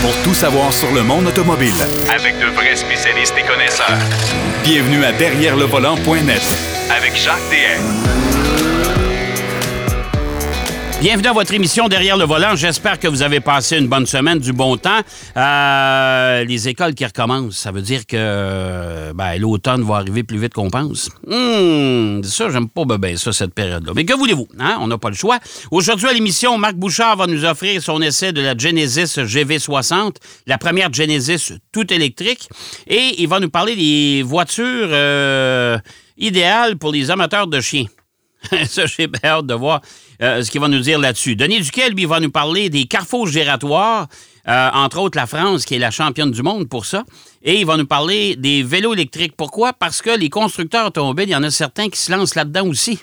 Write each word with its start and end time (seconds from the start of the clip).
pour 0.00 0.14
tout 0.22 0.34
savoir 0.34 0.72
sur 0.72 0.92
le 0.92 1.02
monde 1.02 1.26
automobile. 1.26 1.74
Avec 2.14 2.38
de 2.38 2.46
vrais 2.46 2.76
spécialistes 2.76 3.34
et 3.38 3.42
connaisseurs. 3.42 3.98
Bienvenue 4.62 5.04
à 5.04 5.12
Derrière 5.12 5.56
le 5.56 5.64
volant.net 5.64 6.42
Avec 6.90 7.16
Jacques 7.16 7.38
DM. 7.50 8.67
Bienvenue 11.00 11.28
à 11.28 11.32
votre 11.32 11.54
émission 11.54 11.86
Derrière 11.86 12.16
le 12.16 12.24
volant. 12.24 12.56
J'espère 12.56 12.98
que 12.98 13.06
vous 13.06 13.22
avez 13.22 13.38
passé 13.38 13.78
une 13.78 13.86
bonne 13.86 14.04
semaine, 14.04 14.40
du 14.40 14.52
bon 14.52 14.76
temps. 14.76 14.98
Euh, 15.36 16.42
les 16.42 16.66
écoles 16.66 16.92
qui 16.96 17.04
recommencent, 17.06 17.56
ça 17.56 17.70
veut 17.70 17.82
dire 17.82 18.04
que 18.04 19.12
ben, 19.12 19.38
l'automne 19.38 19.84
va 19.84 19.98
arriver 19.98 20.24
plus 20.24 20.38
vite 20.38 20.54
qu'on 20.54 20.70
pense. 20.70 21.08
Hum, 21.30 22.20
ça, 22.24 22.50
j'aime 22.50 22.68
pas 22.68 22.84
bien 22.98 23.16
ça, 23.16 23.32
cette 23.32 23.54
période-là. 23.54 23.92
Mais 23.94 24.04
que 24.04 24.12
voulez-vous? 24.12 24.48
Hein? 24.58 24.78
On 24.80 24.88
n'a 24.88 24.98
pas 24.98 25.10
le 25.10 25.14
choix. 25.14 25.38
Aujourd'hui 25.70 26.08
à 26.08 26.12
l'émission, 26.12 26.58
Marc 26.58 26.74
Bouchard 26.74 27.16
va 27.16 27.28
nous 27.28 27.44
offrir 27.44 27.80
son 27.80 28.02
essai 28.02 28.32
de 28.32 28.40
la 28.40 28.56
Genesis 28.56 29.20
GV60, 29.20 30.16
la 30.48 30.58
première 30.58 30.92
Genesis 30.92 31.52
tout 31.70 31.92
électrique. 31.92 32.48
Et 32.88 33.22
il 33.22 33.28
va 33.28 33.38
nous 33.38 33.50
parler 33.50 33.76
des 33.76 34.24
voitures 34.24 34.88
euh, 34.90 35.78
idéales 36.16 36.76
pour 36.76 36.90
les 36.90 37.12
amateurs 37.12 37.46
de 37.46 37.60
chiens. 37.60 37.86
ça, 38.66 38.86
j'ai 38.86 39.08
hâte 39.24 39.46
de 39.46 39.54
voir 39.54 39.80
euh, 40.20 40.42
ce 40.42 40.50
qu'il 40.50 40.60
va 40.60 40.68
nous 40.68 40.80
dire 40.80 40.98
là-dessus. 40.98 41.36
Denis 41.36 41.60
Duquel, 41.60 41.92
lui, 41.92 42.04
va 42.04 42.20
nous 42.20 42.30
parler 42.30 42.70
des 42.70 42.84
carrefours 42.84 43.28
gératoires, 43.28 44.08
euh, 44.48 44.70
entre 44.72 44.98
autres 44.98 45.16
la 45.16 45.26
France, 45.26 45.64
qui 45.64 45.74
est 45.74 45.78
la 45.78 45.90
championne 45.90 46.30
du 46.30 46.42
monde 46.42 46.68
pour 46.68 46.86
ça. 46.86 47.04
Et 47.42 47.60
il 47.60 47.66
va 47.66 47.76
nous 47.76 47.86
parler 47.86 48.34
des 48.36 48.62
vélos 48.62 48.94
électriques. 48.94 49.34
Pourquoi? 49.36 49.72
Parce 49.72 50.02
que 50.02 50.10
les 50.10 50.30
constructeurs 50.30 50.86
automobiles, 50.86 51.28
il 51.28 51.32
y 51.32 51.36
en 51.36 51.42
a 51.42 51.50
certains 51.50 51.88
qui 51.88 52.00
se 52.00 52.10
lancent 52.10 52.34
là-dedans 52.34 52.66
aussi. 52.66 52.98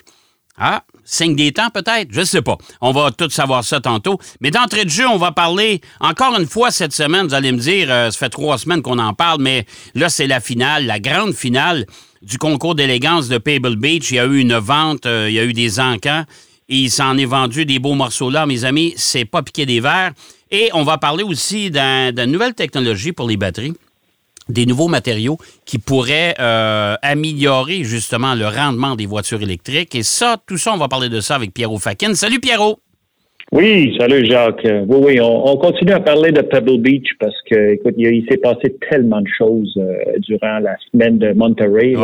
Ah, 0.58 0.84
signe 1.04 1.36
des 1.36 1.52
temps 1.52 1.68
peut-être? 1.70 2.08
Je 2.10 2.20
ne 2.20 2.24
sais 2.24 2.42
pas. 2.42 2.56
On 2.80 2.92
va 2.92 3.10
tout 3.10 3.28
savoir 3.28 3.62
ça 3.62 3.80
tantôt. 3.80 4.18
Mais 4.40 4.50
d'entrée 4.50 4.84
de 4.84 4.90
jeu, 4.90 5.06
on 5.06 5.18
va 5.18 5.30
parler 5.30 5.82
encore 6.00 6.38
une 6.38 6.46
fois 6.46 6.70
cette 6.70 6.94
semaine. 6.94 7.26
Vous 7.26 7.34
allez 7.34 7.52
me 7.52 7.58
dire, 7.58 7.88
euh, 7.90 8.10
ça 8.10 8.18
fait 8.18 8.30
trois 8.30 8.56
semaines 8.58 8.82
qu'on 8.82 8.98
en 8.98 9.12
parle, 9.12 9.40
mais 9.40 9.66
là, 9.94 10.08
c'est 10.08 10.26
la 10.26 10.40
finale, 10.40 10.86
la 10.86 10.98
grande 10.98 11.34
finale 11.34 11.86
du 12.22 12.38
concours 12.38 12.74
d'élégance 12.74 13.28
de 13.28 13.38
Pebble 13.38 13.76
Beach. 13.76 14.10
Il 14.10 14.16
y 14.16 14.18
a 14.18 14.24
eu 14.24 14.38
une 14.38 14.56
vente, 14.56 15.04
il 15.04 15.32
y 15.32 15.38
a 15.38 15.44
eu 15.44 15.52
des 15.52 15.78
encans. 15.78 16.24
Et 16.68 16.76
il 16.76 16.90
s'en 16.90 17.16
est 17.16 17.26
vendu 17.26 17.64
des 17.64 17.78
beaux 17.78 17.94
morceaux 17.94 18.30
là, 18.30 18.46
mes 18.46 18.64
amis. 18.64 18.92
C'est 18.96 19.24
pas 19.24 19.42
piqué 19.42 19.66
des 19.66 19.80
verres. 19.80 20.12
Et 20.50 20.70
on 20.74 20.82
va 20.82 20.98
parler 20.98 21.24
aussi 21.24 21.70
d'une 21.70 22.24
nouvelle 22.26 22.54
technologie 22.54 23.12
pour 23.12 23.28
les 23.28 23.36
batteries 23.36 23.74
des 24.48 24.66
nouveaux 24.66 24.88
matériaux 24.88 25.38
qui 25.64 25.78
pourraient 25.78 26.34
euh, 26.38 26.94
améliorer 27.02 27.82
justement 27.82 28.34
le 28.34 28.46
rendement 28.46 28.94
des 28.94 29.06
voitures 29.06 29.42
électriques. 29.42 29.94
Et 29.94 30.02
ça, 30.02 30.36
tout 30.46 30.56
ça, 30.56 30.72
on 30.72 30.76
va 30.76 30.88
parler 30.88 31.08
de 31.08 31.20
ça 31.20 31.34
avec 31.34 31.52
Pierrot 31.52 31.78
Fakin. 31.78 32.14
Salut 32.14 32.40
Pierrot! 32.40 32.78
Oui, 33.52 33.94
salut 33.98 34.26
Jacques. 34.26 34.66
Oui, 34.88 34.98
oui, 35.00 35.20
on, 35.20 35.56
continue 35.56 35.92
à 35.92 36.00
parler 36.00 36.32
de 36.32 36.42
Pebble 36.42 36.78
Beach 36.78 37.06
parce 37.20 37.36
que, 37.48 37.74
écoute, 37.74 37.94
il, 37.96 38.26
s'est 38.28 38.38
passé 38.38 38.74
tellement 38.90 39.20
de 39.20 39.28
choses 39.38 39.72
euh, 39.76 40.18
durant 40.18 40.58
la 40.58 40.74
semaine 40.90 41.18
de 41.18 41.32
Monterey, 41.32 41.94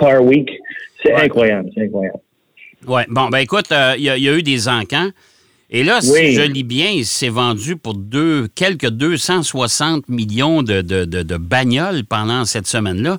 Car 0.00 0.22
Week. 0.22 0.50
C'est 1.02 1.12
incroyable, 1.12 1.68
c'est 1.74 1.84
incroyable. 1.84 2.20
Oui, 2.86 3.02
bon, 3.08 3.28
ben 3.28 3.38
écoute, 3.38 3.70
euh, 3.72 3.94
il 3.96 4.04
y, 4.04 4.28
a 4.28 4.36
eu 4.36 4.42
des 4.42 4.68
encans. 4.68 5.10
Et 5.70 5.84
là, 5.84 6.00
si 6.00 6.32
je 6.32 6.42
lis 6.42 6.64
bien, 6.64 6.88
il 6.90 7.04
s'est 7.04 7.28
vendu 7.28 7.76
pour 7.76 7.94
deux, 7.94 8.48
quelques 8.54 8.88
260 8.88 10.08
millions 10.08 10.62
de, 10.62 10.80
de, 10.80 11.36
bagnoles 11.36 12.04
pendant 12.04 12.44
cette 12.44 12.66
semaine-là. 12.66 13.18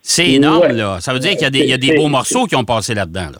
C'est 0.00 0.30
énorme, 0.30 0.72
là. 0.72 0.98
Ça 1.00 1.12
veut 1.12 1.18
dire 1.18 1.32
qu'il 1.32 1.42
y 1.42 1.72
a 1.72 1.76
des, 1.76 1.94
beaux 1.94 2.08
morceaux 2.08 2.46
qui 2.46 2.56
ont 2.56 2.64
passé 2.64 2.94
là-dedans, 2.94 3.30
là. 3.32 3.38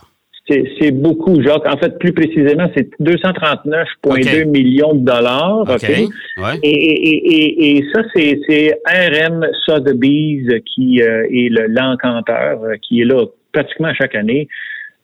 C'est 0.80 0.90
beaucoup, 0.90 1.40
Jacques. 1.42 1.66
En 1.66 1.77
fait, 1.78 1.96
plus 2.00 2.12
précisément, 2.12 2.68
c'est 2.77 2.90
239,2 3.00 4.46
millions 4.46 4.94
de 4.94 5.05
dollars. 5.05 5.64
Et, 6.62 7.84
ça, 7.94 8.02
c'est 8.14 8.80
RM 8.84 9.46
Sotheby's 9.64 10.48
qui 10.74 11.02
euh, 11.02 11.24
est 11.30 11.50
l'encanteur, 11.68 12.64
euh, 12.64 12.74
qui 12.82 13.00
est 13.00 13.05
là 13.05 13.27
pratiquement 13.52 13.92
chaque 13.95 14.16
année. 14.16 14.48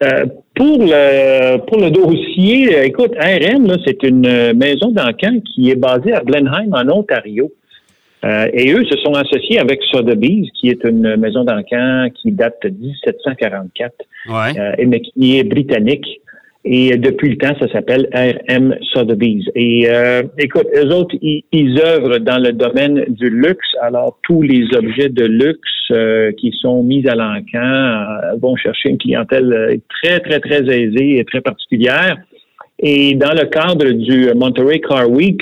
Euh, 0.03 0.27
pour 0.55 0.79
le 0.79 1.57
pour 1.67 1.79
le 1.79 1.91
dossier, 1.91 2.85
écoute, 2.85 3.13
RM, 3.19 3.77
c'est 3.87 4.03
une 4.03 4.53
maison 4.53 4.91
d'encan 4.91 5.41
qui 5.41 5.71
est 5.71 5.77
basée 5.77 6.13
à 6.13 6.21
Blenheim, 6.21 6.73
en 6.73 6.89
Ontario. 6.91 7.51
Euh, 8.25 8.49
et 8.53 8.73
eux 8.73 8.85
se 8.85 8.99
sont 8.99 9.13
associés 9.13 9.59
avec 9.59 9.81
Sotheby's, 9.91 10.51
qui 10.59 10.69
est 10.69 10.83
une 10.85 11.17
maison 11.17 11.45
d'encan 11.45 12.09
qui 12.15 12.33
date 12.33 12.57
de 12.63 12.71
1744, 12.71 13.93
euh, 14.29 14.73
mais 14.87 15.01
qui 15.01 15.39
est 15.39 15.45
britannique. 15.45 16.21
Et 16.69 16.97
depuis 16.97 17.31
le 17.31 17.37
temps, 17.37 17.55
ça 17.61 17.71
s'appelle 17.71 18.09
RM 18.13 18.75
Sotheby's. 18.93 19.45
Et 19.55 19.89
euh, 19.89 20.25
écoute, 20.37 20.67
eux 20.75 20.93
autres, 20.93 21.15
ils, 21.23 21.45
ils, 21.53 21.79
œuvrent 21.81 22.19
dans 22.19 22.43
le 22.43 22.53
domaine 22.53 23.05
du 23.09 23.31
luxe. 23.31 23.69
Alors, 23.81 24.19
tous 24.25 24.43
les 24.43 24.67
objets 24.77 25.09
de 25.09 25.25
luxe 25.27 26.35
qui 26.37 26.53
sont 26.61 26.83
mis 26.83 27.07
à 27.07 27.15
l'encan 27.15 28.39
vont 28.41 28.57
chercher 28.57 28.89
une 28.89 28.99
clientèle 28.99 29.81
très, 30.03 30.19
très, 30.19 30.41
très 30.41 30.63
aisée 30.63 31.19
et 31.19 31.25
très 31.25 31.41
particulière. 31.41 32.17
Et 32.79 33.15
dans 33.15 33.33
le 33.33 33.47
cadre 33.47 33.91
du 33.91 34.35
Monterey 34.35 34.81
Car 34.81 35.09
Week, 35.09 35.41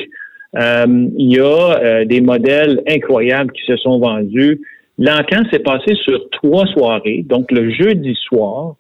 euh, 0.57 1.09
il 1.19 1.33
y 1.33 1.41
a 1.41 1.79
euh, 1.83 2.05
des 2.05 2.21
modèles 2.21 2.83
incroyables 2.89 3.51
qui 3.53 3.63
se 3.67 3.77
sont 3.77 3.99
vendus. 3.99 4.61
L'encan 4.99 5.43
s'est 5.51 5.59
passé 5.59 5.95
sur 6.05 6.31
trois 6.31 6.67
soirées. 6.67 7.25
Donc, 7.29 7.51
le 7.51 7.71
jeudi 7.73 8.15
soir, 8.29 8.77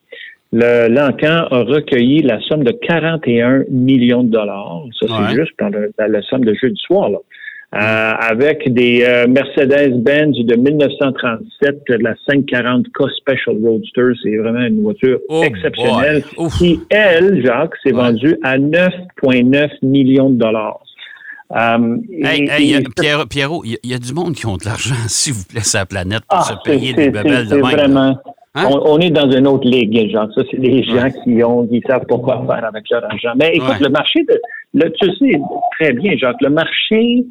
l'encan 0.54 1.46
a 1.50 1.62
recueilli 1.64 2.22
la 2.22 2.40
somme 2.48 2.64
de 2.64 2.72
41 2.72 3.64
millions 3.70 4.24
de 4.24 4.30
dollars. 4.30 4.84
Ça, 5.00 5.06
c'est 5.08 5.34
juste 5.34 5.52
dans, 5.58 5.70
la 5.98 6.22
somme 6.22 6.44
de 6.44 6.54
jeudi 6.54 6.80
soir. 6.86 7.10
Là. 7.10 7.18
Euh, 7.74 8.12
avec 8.20 8.72
des 8.72 9.00
Mercedes-Benz 9.28 10.36
de 10.44 10.54
1937, 10.54 11.82
la 11.88 12.14
540K 12.28 13.16
Special 13.16 13.56
Roadster, 13.64 14.12
c'est 14.22 14.36
vraiment 14.36 14.64
une 14.64 14.82
voiture 14.82 15.18
oh 15.28 15.42
exceptionnelle. 15.42 16.22
Qui, 16.56 16.80
elle, 16.88 17.44
Jacques, 17.44 17.74
s'est 17.82 17.90
vendue 17.90 18.36
à 18.44 18.58
9,9 18.58 19.70
millions 19.82 20.30
de 20.30 20.36
dollars. 20.36 20.84
Euh, 21.52 21.98
Pierrot, 23.28 23.64
il 23.64 23.78
y, 23.84 23.94
a 23.94 23.98
du 23.98 24.12
monde 24.12 24.34
qui 24.34 24.46
ont 24.46 24.56
de 24.56 24.64
l'argent, 24.64 24.94
s'il 25.08 25.34
vous 25.34 25.44
plaît, 25.44 25.60
sur 25.60 25.78
la 25.78 25.86
planète 25.86 26.22
pour 26.28 26.38
ah, 26.38 26.42
se 26.42 26.54
payer 26.68 26.92
des 26.94 27.10
bebelles 27.10 27.48
de 27.48 27.56
vraiment. 27.56 28.18
Hein? 28.54 28.68
On, 28.70 28.98
est 28.98 29.10
dans 29.10 29.30
une 29.30 29.48
autre 29.48 29.68
ligue, 29.68 30.10
genre. 30.10 30.28
Ça, 30.34 30.42
c'est 30.50 30.60
des 30.60 30.84
gens 30.84 31.08
qui 31.24 31.42
ont, 31.42 31.66
qui 31.66 31.82
savent 31.86 32.06
pas 32.06 32.18
quoi 32.18 32.44
faire 32.46 32.64
avec 32.64 32.88
leur 32.88 33.04
argent. 33.04 33.32
Mais 33.36 33.52
écoute, 33.54 33.80
le 33.80 33.88
marché 33.88 34.22
de, 34.22 34.40
le, 34.74 34.90
tu 34.92 35.10
sais 35.16 35.40
très 35.78 35.92
bien, 35.92 36.16
Jacques, 36.16 36.40
le 36.40 36.50
marché 36.50 37.24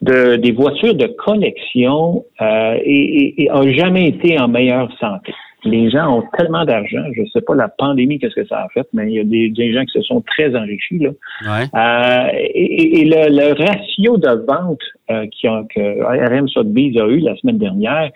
de, 0.00 0.36
des 0.36 0.52
voitures 0.52 0.94
de 0.94 1.06
connexion 1.06 2.24
euh, 2.40 2.78
a 3.50 3.70
jamais 3.72 4.08
été 4.08 4.40
en 4.40 4.48
meilleure 4.48 4.90
santé 4.98 5.34
les 5.64 5.90
gens 5.90 6.18
ont 6.18 6.24
tellement 6.38 6.64
d'argent. 6.64 7.04
Je 7.14 7.22
ne 7.22 7.26
sais 7.26 7.40
pas 7.40 7.54
la 7.54 7.68
pandémie, 7.68 8.18
qu'est-ce 8.18 8.34
que 8.34 8.46
ça 8.46 8.62
a 8.62 8.68
fait, 8.68 8.86
mais 8.92 9.10
il 9.10 9.14
y 9.14 9.20
a 9.20 9.24
des, 9.24 9.72
gens 9.72 9.84
qui 9.84 9.92
se 9.92 10.02
sont 10.02 10.22
très 10.22 10.54
enrichis. 10.56 10.98
Là. 10.98 11.10
Euh, 11.74 12.28
et, 12.34 13.04
le, 13.04 13.52
ratio 13.52 14.16
de 14.16 14.44
vente 14.46 14.80
euh, 15.10 15.26
qui 15.26 15.46
a, 15.46 15.64
que 15.74 16.38
RM 16.38 16.48
Sotheby's 16.48 16.96
a 17.00 17.06
eu 17.06 17.18
la 17.20 17.36
semaine 17.36 17.58
dernière 17.58 18.10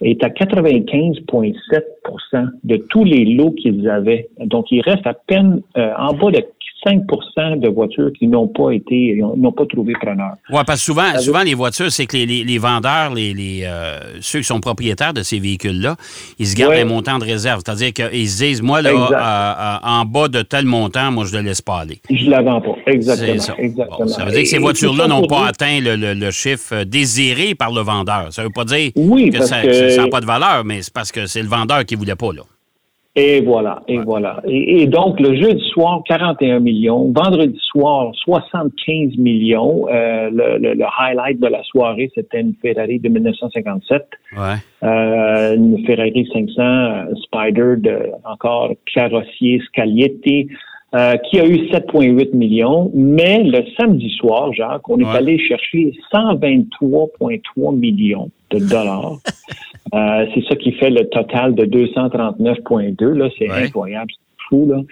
est 0.00 0.24
à 0.24 0.28
95,7% 0.28 2.48
de 2.64 2.76
tous 2.76 3.04
les 3.04 3.24
lots 3.24 3.52
qu'ils 3.52 3.88
avaient. 3.88 4.28
Donc, 4.38 4.66
il 4.70 4.80
reste 4.80 5.06
à 5.06 5.14
peine 5.14 5.62
euh, 5.76 5.92
en 5.98 6.14
bas 6.14 6.30
de 6.30 6.42
5% 6.86 7.60
de 7.60 7.68
voitures 7.68 8.10
qui 8.18 8.26
n'ont 8.26 8.48
pas 8.48 8.70
été, 8.70 9.20
n'ont 9.36 9.52
pas 9.52 9.66
trouvé 9.66 9.92
preneur. 10.00 10.34
Oui, 10.50 10.60
parce 10.66 10.80
que 10.80 10.84
souvent, 10.84 11.18
souvent 11.18 11.42
les 11.42 11.54
voitures, 11.54 11.90
c'est 11.90 12.06
que 12.06 12.16
les, 12.16 12.58
vendeurs, 12.58 13.14
les, 13.14 13.62
euh, 13.64 13.98
ceux 14.20 14.40
qui 14.40 14.44
sont 14.44 14.60
propriétaires 14.60 15.12
de 15.12 15.22
ces 15.22 15.38
véhicules-là, 15.38 15.96
ils 16.38 16.46
se 16.46 16.56
gardent 16.56 16.74
un 16.74 16.84
montant 16.84 17.18
de 17.18 17.24
réserve. 17.24 17.62
C'est-à-dire 17.64 17.92
qu'ils 17.92 18.28
se 18.28 18.44
disent, 18.44 18.62
moi, 18.62 18.82
là, 18.82 18.90
euh, 18.90 19.86
en 19.86 20.04
bas 20.04 20.28
de 20.28 20.42
tel 20.42 20.64
montant, 20.64 21.10
moi, 21.12 21.24
je 21.26 21.36
ne 21.36 21.42
le 21.42 21.48
laisse 21.48 21.62
pas 21.62 21.80
aller. 21.80 22.00
Je 22.10 22.26
ne 22.26 22.30
la 22.30 22.42
vends 22.42 22.60
pas. 22.60 22.76
Exactement. 22.86 23.40
Ça. 23.40 23.54
Exactement. 23.58 24.08
ça 24.08 24.24
veut 24.24 24.32
dire 24.32 24.42
que 24.42 24.48
ces 24.48 24.58
voitures-là 24.58 25.08
n'ont 25.08 25.26
pas 25.26 25.46
atteint 25.46 25.78
le, 25.80 26.30
chiffre 26.30 26.84
désiré 26.84 27.54
par 27.54 27.72
le 27.72 27.80
vendeur. 27.82 28.28
Ça 28.32 28.42
ne 28.42 28.46
veut 28.46 28.52
pas 28.52 28.64
dire 28.64 28.92
que 28.94 29.88
ça 29.90 30.02
n'a 30.02 30.08
pas 30.08 30.20
de 30.20 30.26
valeur, 30.26 30.64
mais 30.64 30.82
c'est 30.82 30.92
parce 30.92 31.12
que 31.12 31.26
c'est 31.26 31.42
le 31.42 31.48
vendeur 31.48 31.84
qui 31.84 31.94
ne 31.94 31.98
voulait 31.98 32.14
pas, 32.14 32.32
là. 32.32 32.42
Et 33.16 33.40
voilà, 33.40 33.82
et 33.88 33.98
voilà. 33.98 34.40
Et, 34.46 34.86
donc, 34.86 35.18
le 35.18 35.34
jeudi 35.34 35.68
soir, 35.70 36.00
41 36.06 36.60
millions. 36.60 37.12
Vendredi 37.12 37.58
soir, 37.72 38.12
75 38.14 39.16
millions. 39.18 39.88
Euh, 39.88 40.30
le, 40.30 40.84
highlight 40.96 41.40
de 41.40 41.48
la 41.48 41.60
soirée, 41.64 42.08
c'était 42.14 42.40
une 42.40 42.54
Ferrari 42.62 43.00
de 43.00 43.08
1957. 43.08 44.08
Ouais. 44.36 44.38
Euh, 44.84 45.56
une 45.56 45.84
Ferrari 45.86 46.28
500 46.32 46.62
euh, 46.62 47.14
Spider 47.24 47.74
de 47.78 48.10
encore 48.24 48.74
carrossier 48.94 49.60
Scaglietti. 49.66 50.48
Euh, 50.92 51.16
qui 51.18 51.38
a 51.38 51.46
eu 51.46 51.68
7,8 51.68 52.34
millions, 52.34 52.90
mais 52.92 53.44
le 53.44 53.62
samedi 53.78 54.10
soir, 54.18 54.52
Jacques, 54.52 54.88
on 54.88 54.98
est 54.98 55.06
allé 55.06 55.38
chercher 55.38 55.92
123,3 56.12 57.76
millions 57.76 58.28
de 58.50 58.58
dollars. 58.58 59.18
Euh, 59.94 60.26
c'est 60.34 60.44
ça 60.46 60.54
qui 60.54 60.70
fait 60.72 60.90
le 60.90 61.08
total 61.08 61.54
de 61.54 61.64
239,2. 61.64 63.12
Là, 63.12 63.28
c'est 63.36 63.50
incroyable, 63.50 64.12
c'est 64.12 64.44
fou 64.48 64.68
là. 64.70 64.82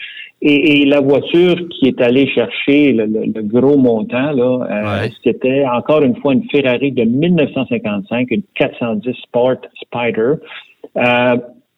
Et, 0.40 0.84
la 0.86 1.00
voiture 1.00 1.56
qui 1.68 1.86
est 1.86 2.00
allée 2.00 2.26
chercher 2.28 2.94
le, 2.94 3.42
gros 3.42 3.76
montant, 3.76 4.32
là, 4.32 4.66
euh, 4.68 5.08
c'était 5.22 5.64
encore 5.66 6.02
une 6.02 6.16
fois 6.16 6.32
une 6.32 6.48
Ferrari 6.50 6.90
de 6.90 7.04
1955, 7.04 8.28
une 8.30 8.42
410 8.56 9.14
Sport 9.22 9.58
Spider. 9.82 10.34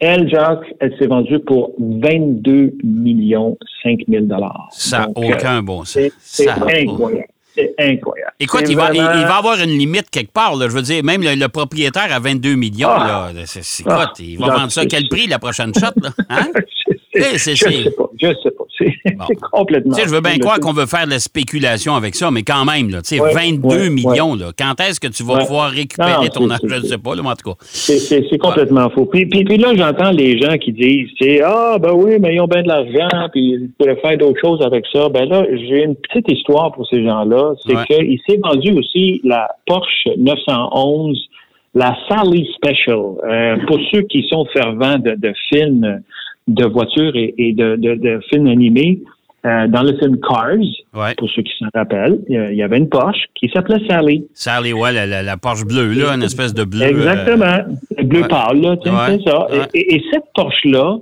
Euh, 0.02 0.06
elle, 0.06 0.28
Jacques, 0.30 0.74
elle 0.80 0.96
s'est 0.98 1.06
vendue 1.06 1.38
pour 1.40 1.72
22 1.78 2.72
millions 2.82 3.58
5 3.82 4.00
000 4.08 4.26
Ça 4.70 5.00
n'a 5.00 5.08
aucun 5.14 5.62
bon 5.62 5.84
sens. 5.84 6.02
C'est 6.20 6.48
incroyable. 6.48 7.28
C'est 7.54 7.74
incroyable. 7.78 8.32
Écoute, 8.38 8.64
il, 8.68 8.76
va, 8.76 8.92
il, 8.94 9.00
va 9.00 9.36
avoir 9.36 9.60
une 9.60 9.76
limite 9.76 10.08
quelque 10.08 10.32
part. 10.32 10.56
Là. 10.56 10.68
Je 10.68 10.74
veux 10.74 10.82
dire, 10.82 11.02
même 11.02 11.22
le, 11.22 11.46
propriétaire 11.48 12.12
à 12.12 12.20
22 12.20 12.54
millions, 12.54 12.88
ah. 12.88 13.30
là, 13.34 13.42
c'est, 13.44 13.84
ah. 13.86 14.12
il 14.20 14.38
va 14.38 14.54
vendre 14.54 14.70
ça 14.70 14.82
à 14.82 14.86
quel 14.86 15.08
prix 15.08 15.26
la 15.26 15.38
prochaine 15.38 15.72
shot? 15.74 16.00
Là? 16.00 16.10
Hein? 16.28 16.46
je, 17.14 17.38
sais 17.38 17.90
pas. 17.90 18.10
Je 18.20 18.28
sais 18.42 18.50
pas. 18.50 18.64
C'est, 18.78 19.34
complètement. 19.52 19.96
je 19.96 20.08
veux 20.08 20.20
bien 20.20 20.38
croire 20.38 20.60
qu'on 20.60 20.72
veut 20.72 20.86
faire 20.86 21.06
de 21.06 21.10
la 21.10 21.18
spéculation 21.18 21.94
avec 21.94 22.14
ça, 22.14 22.30
mais 22.30 22.42
quand 22.42 22.64
même, 22.64 22.90
là, 22.90 23.00
22 23.02 23.88
millions, 23.88 24.34
là, 24.34 24.52
quand 24.56 24.80
est-ce 24.80 25.00
que 25.00 25.08
tu 25.08 25.24
vas 25.24 25.38
pouvoir 25.38 25.70
récupérer 25.70 26.28
ton 26.28 26.48
argent? 26.50 26.66
Je 26.68 26.74
ne 26.76 26.82
sais 26.82 26.98
pas, 26.98 27.14
là, 27.14 27.22
en 27.24 27.34
tout 27.34 27.50
cas. 27.50 27.56
C'est, 27.62 28.38
complètement 28.38 28.88
faux. 28.90 29.06
Puis, 29.06 29.26
puis, 29.26 29.44
puis, 29.44 29.58
là, 29.58 29.74
j'entends 29.74 30.12
les 30.12 30.40
gens 30.40 30.56
qui 30.56 30.72
disent 30.72 31.10
Ah, 31.44 31.78
ben 31.80 31.92
oui, 31.92 32.18
mais 32.20 32.34
ils 32.34 32.40
ont 32.40 32.46
bien 32.46 32.62
de 32.62 32.68
l'argent, 32.68 33.28
puis 33.32 33.54
ils 33.54 33.70
pourraient 33.76 34.00
faire 34.00 34.16
d'autres 34.16 34.40
choses 34.40 34.62
avec 34.62 34.84
ça. 34.92 35.08
Ben 35.08 35.28
là, 35.28 35.44
j'ai 35.50 35.84
une 35.84 35.96
petite 35.96 36.30
histoire 36.30 36.72
pour 36.72 36.86
ces 36.86 37.04
gens-là. 37.04 37.54
C'est 37.66 37.86
qu'il 37.86 38.20
s'est 38.26 38.40
vendu 38.42 38.72
aussi 38.72 39.20
la 39.24 39.48
Porsche 39.66 40.08
911 40.16 41.28
la 41.74 41.96
Sally 42.08 42.48
Special. 42.56 43.14
Euh, 43.24 43.56
pour 43.66 43.78
ceux 43.92 44.02
qui 44.02 44.26
sont 44.28 44.44
fervents 44.46 44.98
de, 44.98 45.12
de 45.12 45.32
films 45.48 46.02
de 46.50 46.64
voitures 46.66 47.12
et, 47.14 47.52
de, 47.52 47.76
de, 47.76 48.20
films 48.30 48.46
animés. 48.46 49.00
Euh, 49.46 49.66
dans 49.68 49.82
le 49.82 49.96
film 49.96 50.18
Cars, 50.20 51.14
pour 51.16 51.30
ceux 51.30 51.40
qui 51.40 51.52
s'en 51.58 51.68
rappellent, 51.72 52.18
il 52.28 52.54
y 52.54 52.62
avait 52.62 52.76
une 52.76 52.90
Porsche 52.90 53.24
qui 53.34 53.48
s'appelait 53.48 53.80
Sally. 53.88 54.26
Sally, 54.34 54.74
ouais, 54.74 54.92
la, 54.92 55.36
Porsche 55.38 55.64
bleue, 55.64 55.94
là, 55.94 56.14
une 56.14 56.22
espèce 56.22 56.52
de 56.52 56.64
bleu. 56.64 56.82
Exactement, 56.82 57.56
le 57.96 58.04
bleu 58.04 58.28
pâle, 58.28 58.60
là, 58.60 58.76
c'est 58.84 59.22
ça. 59.26 59.46
Et, 59.72 60.02
cette 60.12 60.24
Porsche-là, 60.34 60.98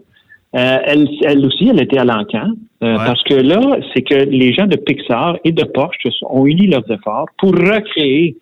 euh, 0.55 0.79
elle, 0.85 1.09
elle 1.25 1.45
aussi, 1.45 1.69
elle 1.69 1.83
était 1.83 1.99
à 1.99 2.05
l'encan, 2.05 2.53
euh, 2.85 2.97
parce 2.97 3.23
que 3.25 3.35
là, 3.35 3.79
c'est 3.93 4.03
que 4.03 4.15
les 4.15 4.53
gens 4.55 4.67
de 4.67 4.77
Pixar 4.77 5.37
et 5.43 5.51
de 5.51 5.65
Porsche 5.65 6.07
ont 6.31 6.47
uni 6.47 6.69
leurs 6.69 6.89
efforts 6.93 7.27
pour 7.39 7.51
recréer 7.51 8.37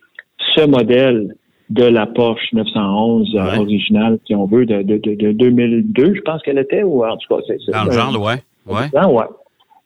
ce 0.54 0.66
modèle 0.66 1.34
de 1.70 1.84
la 1.84 2.06
Porsche 2.06 2.52
911 2.52 3.34
euh, 3.34 3.56
originale, 3.58 4.18
si 4.26 4.34
on 4.34 4.46
veut, 4.46 4.66
de, 4.66 4.82
de, 4.82 4.98
de, 4.98 5.32
2002, 5.32 6.14
je 6.14 6.20
pense 6.20 6.42
qu'elle 6.42 6.58
était, 6.58 6.82
ou 6.82 7.04
en 7.04 7.16
tout 7.16 7.34
cas, 7.34 7.42
c'est 7.46 7.72
Dans 7.72 7.84
le 7.84 7.90
genre, 7.90 8.20
ouais. 8.20 8.42
ouais. 8.66 8.88
ouais. 8.94 9.24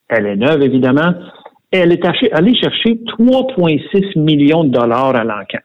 Elle 0.09 0.27
est 0.27 0.37
neuve, 0.37 0.63
évidemment. 0.63 1.15
Elle 1.71 1.93
est 1.93 2.05
allée 2.33 2.55
chercher 2.57 3.01
3,6 3.19 4.19
millions 4.19 4.65
de 4.65 4.71
dollars 4.71 5.15
à 5.15 5.25
l'encan. 5.25 5.61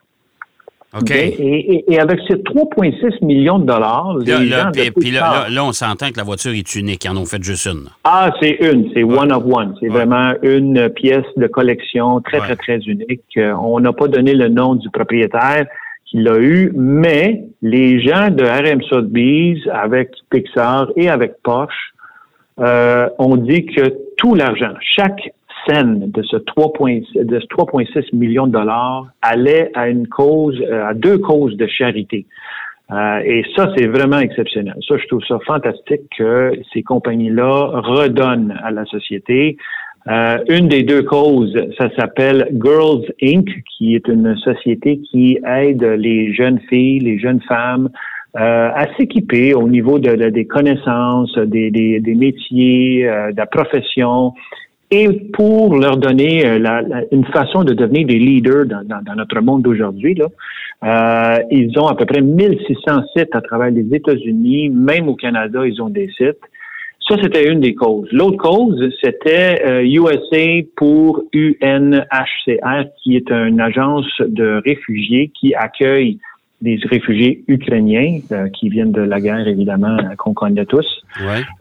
OK. 0.98 1.10
Et, 1.10 1.92
et, 1.92 2.00
avec 2.00 2.20
ces 2.28 2.36
3,6 2.36 3.24
millions 3.24 3.58
de 3.58 3.66
dollars, 3.66 4.16
les 4.18 4.46
là, 4.46 4.70
puis, 4.72 5.10
là, 5.10 5.46
là, 5.50 5.64
on 5.64 5.72
s'entend 5.72 6.10
que 6.10 6.16
la 6.16 6.22
voiture 6.22 6.52
est 6.52 6.74
unique. 6.74 7.04
Ils 7.04 7.10
en 7.10 7.16
ont 7.16 7.26
fait 7.26 7.42
juste 7.42 7.66
une. 7.66 7.88
Ah, 8.04 8.30
c'est 8.40 8.56
une. 8.62 8.90
C'est 8.94 9.02
one 9.02 9.32
of 9.32 9.44
one. 9.44 9.74
C'est 9.80 9.88
vraiment 9.88 10.32
une 10.42 10.88
pièce 10.90 11.26
de 11.36 11.48
collection 11.48 12.20
très, 12.20 12.38
très, 12.38 12.56
très 12.56 12.78
unique. 12.78 13.24
Euh, 13.36 13.52
on 13.60 13.80
n'a 13.80 13.92
pas 13.92 14.08
donné 14.08 14.32
le 14.32 14.48
nom 14.48 14.74
du 14.74 14.88
propriétaire 14.88 15.66
qui 16.16 16.22
l'a 16.22 16.38
eu, 16.38 16.72
mais 16.74 17.44
les 17.60 18.00
gens 18.00 18.30
de 18.30 18.44
RM 18.44 18.82
Sotheby's 18.82 19.66
avec 19.72 20.12
Pixar 20.30 20.88
et 20.96 21.08
avec 21.10 21.34
Porsche 21.42 21.92
euh, 22.58 23.08
ont 23.18 23.36
dit 23.36 23.66
que 23.66 23.92
tout 24.16 24.34
l'argent, 24.34 24.72
chaque 24.80 25.34
scène 25.66 26.10
de 26.10 26.22
ce 26.22 26.36
3,6 26.36 28.16
millions 28.16 28.46
de 28.46 28.52
dollars 28.52 29.08
allait 29.20 29.70
à 29.74 29.88
une 29.88 30.06
cause, 30.06 30.58
euh, 30.62 30.86
à 30.86 30.94
deux 30.94 31.18
causes 31.18 31.56
de 31.56 31.66
charité. 31.66 32.24
Euh, 32.92 33.18
et 33.24 33.44
ça, 33.56 33.72
c'est 33.76 33.86
vraiment 33.86 34.20
exceptionnel. 34.20 34.76
Ça, 34.88 34.96
je 34.96 35.06
trouve 35.08 35.24
ça 35.26 35.38
fantastique 35.44 36.02
que 36.16 36.52
ces 36.72 36.82
compagnies-là 36.82 37.80
redonnent 37.82 38.58
à 38.62 38.70
la 38.70 38.84
société. 38.86 39.56
Euh, 40.08 40.38
une 40.48 40.68
des 40.68 40.84
deux 40.84 41.02
causes, 41.02 41.56
ça 41.78 41.88
s'appelle 41.96 42.48
Girls 42.62 43.04
Inc., 43.22 43.48
qui 43.76 43.96
est 43.96 44.06
une 44.06 44.36
société 44.36 45.00
qui 45.00 45.38
aide 45.44 45.82
les 45.82 46.32
jeunes 46.32 46.60
filles, 46.68 47.00
les 47.00 47.18
jeunes 47.18 47.40
femmes 47.48 47.88
euh, 48.36 48.70
à 48.72 48.86
s'équiper 48.96 49.54
au 49.54 49.68
niveau 49.68 49.98
de, 49.98 50.28
des 50.28 50.44
connaissances, 50.44 51.36
des, 51.38 51.70
des, 51.70 52.00
des 52.00 52.14
métiers, 52.14 53.08
euh, 53.08 53.32
de 53.32 53.36
la 53.36 53.46
profession, 53.46 54.32
et 54.92 55.08
pour 55.32 55.76
leur 55.76 55.96
donner 55.96 56.46
une 57.10 57.24
façon 57.24 57.64
de 57.64 57.72
devenir 57.72 58.06
des 58.06 58.20
leaders 58.20 58.66
dans, 58.66 58.86
dans, 58.86 59.02
dans 59.02 59.14
notre 59.16 59.40
monde 59.40 59.62
d'aujourd'hui. 59.62 60.14
Là. 60.14 61.40
ils 61.50 61.76
ont 61.80 61.88
à 61.88 61.96
peu 61.96 62.06
près 62.06 62.20
1600 62.20 63.02
sites 63.16 63.34
à 63.34 63.40
travers 63.40 63.70
les 63.70 63.92
États-Unis, 63.92 64.68
même 64.68 65.08
au 65.08 65.16
Canada, 65.16 65.66
ils 65.66 65.82
ont 65.82 65.88
des 65.88 66.08
sites. 66.16 66.38
Ça, 67.08 67.14
c'était 67.22 67.48
une 67.48 67.60
des 67.60 67.74
causes. 67.74 68.08
L'autre 68.10 68.36
cause, 68.36 68.90
c'était 69.00 69.62
USA 69.84 70.36
euh, 70.36 70.62
pour 70.74 71.22
UNHCR, 71.32 72.84
qui 73.00 73.16
est 73.16 73.30
une 73.30 73.60
agence 73.60 74.10
de 74.18 74.60
réfugiés 74.64 75.30
qui 75.38 75.54
accueille 75.54 76.18
des 76.62 76.80
réfugiés 76.90 77.44
ukrainiens 77.46 78.18
euh, 78.32 78.48
qui 78.48 78.70
viennent 78.70 78.90
de 78.90 79.02
la 79.02 79.20
guerre, 79.20 79.46
évidemment, 79.46 79.96
qu'on 80.18 80.34
connaît 80.34 80.64
tous. 80.64 80.86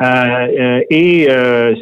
Euh, 0.02 0.82
et 0.90 1.28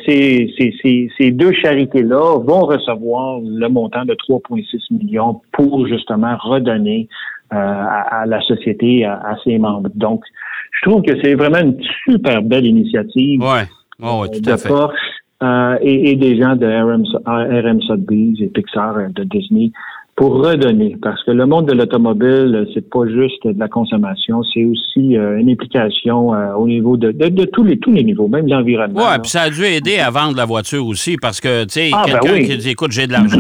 ces, 0.05 0.53
ces, 0.57 1.09
ces, 1.17 1.31
deux 1.31 1.53
charités-là 1.53 2.39
vont 2.39 2.65
recevoir 2.65 3.39
le 3.39 3.67
montant 3.69 4.03
de 4.03 4.13
3,6 4.13 4.81
millions 4.91 5.39
pour 5.53 5.87
justement 5.87 6.35
redonner 6.37 7.07
à, 7.53 8.25
la 8.25 8.41
société, 8.41 9.05
à, 9.05 9.15
à 9.15 9.35
ses 9.43 9.57
membres. 9.57 9.89
Donc, 9.95 10.23
je 10.71 10.89
trouve 10.89 11.01
que 11.03 11.13
c'est 11.21 11.35
vraiment 11.35 11.59
une 11.59 11.77
super 12.03 12.41
belle 12.41 12.65
initiative 12.65 13.41
ouais. 13.41 13.67
Oh, 14.01 14.25
tout 14.31 14.41
de 14.41 14.67
Porsche 14.67 14.95
euh, 15.43 15.77
et, 15.81 16.15
des 16.15 16.37
gens 16.37 16.55
de 16.55 16.65
RM, 16.65 17.03
RM 17.25 17.81
Sotheby's 17.81 18.41
et 18.41 18.47
Pixar 18.47 18.97
euh, 18.97 19.07
de 19.13 19.23
Disney 19.23 19.71
pour 20.15 20.45
redonner, 20.45 20.95
parce 21.01 21.23
que 21.23 21.31
le 21.31 21.47
monde 21.47 21.67
de 21.67 21.73
l'automobile, 21.73 22.67
c'est 22.73 22.87
pas 22.87 23.07
juste 23.07 23.47
de 23.47 23.59
la 23.59 23.67
consommation, 23.67 24.43
c'est 24.53 24.63
aussi 24.63 25.17
euh, 25.17 25.39
une 25.39 25.49
implication 25.49 26.29
au 26.55 26.67
niveau 26.67 26.97
de, 26.97 27.11
de, 27.11 27.45
tous 27.45 27.63
les 27.63 27.79
tous 27.79 27.91
les 27.91 28.03
niveaux, 28.03 28.27
même 28.27 28.47
l'environnement. 28.47 29.01
Oui, 29.01 29.19
puis 29.23 29.31
ça 29.31 29.41
a 29.41 29.49
dû 29.49 29.63
aider 29.63 29.97
à 29.97 30.11
vendre 30.11 30.37
la 30.37 30.45
voiture 30.45 30.85
aussi, 30.85 31.17
parce 31.17 31.41
que 31.41 31.63
tu 31.63 31.71
sais, 31.71 31.89
ah, 31.93 32.03
ben 32.05 32.19
quelqu'un 32.19 32.45
qui 32.45 32.57
dit 32.57 32.69
écoute, 32.69 32.91
j'ai 32.91 33.07
de 33.07 33.11
l'argent. 33.11 33.39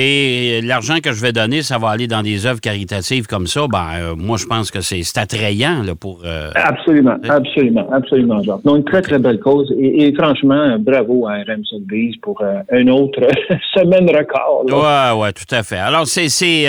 Et 0.00 0.60
l'argent 0.62 0.98
que 1.02 1.10
je 1.10 1.20
vais 1.20 1.32
donner, 1.32 1.62
ça 1.62 1.76
va 1.76 1.88
aller 1.88 2.06
dans 2.06 2.22
des 2.22 2.46
œuvres 2.46 2.60
caritatives 2.60 3.26
comme 3.26 3.48
ça. 3.48 3.66
Ben, 3.66 3.88
euh, 3.96 4.14
moi, 4.14 4.36
je 4.36 4.46
pense 4.46 4.70
que 4.70 4.80
c'est 4.80 5.02
attrayant 5.16 5.82
là, 5.82 5.96
pour. 5.96 6.20
Euh, 6.24 6.52
absolument, 6.54 7.16
absolument, 7.28 7.84
absolument, 7.92 8.40
Jacques. 8.44 8.62
Donc, 8.62 8.76
une 8.76 8.84
très, 8.84 9.02
très 9.02 9.18
belle 9.18 9.40
cause. 9.40 9.74
Et, 9.76 10.14
franchement, 10.16 10.76
bravo 10.78 11.26
à 11.26 11.38
RM 11.38 11.64
Sotheby's 11.64 12.16
pour 12.22 12.40
euh, 12.42 12.60
une 12.70 12.90
autre 12.90 13.20
semaine 13.74 14.08
record. 14.08 14.66
Oui, 14.68 15.20
oui, 15.20 15.32
tout 15.32 15.52
à 15.52 15.64
fait. 15.64 15.78
Alors, 15.78 16.06
c'est. 16.06 16.68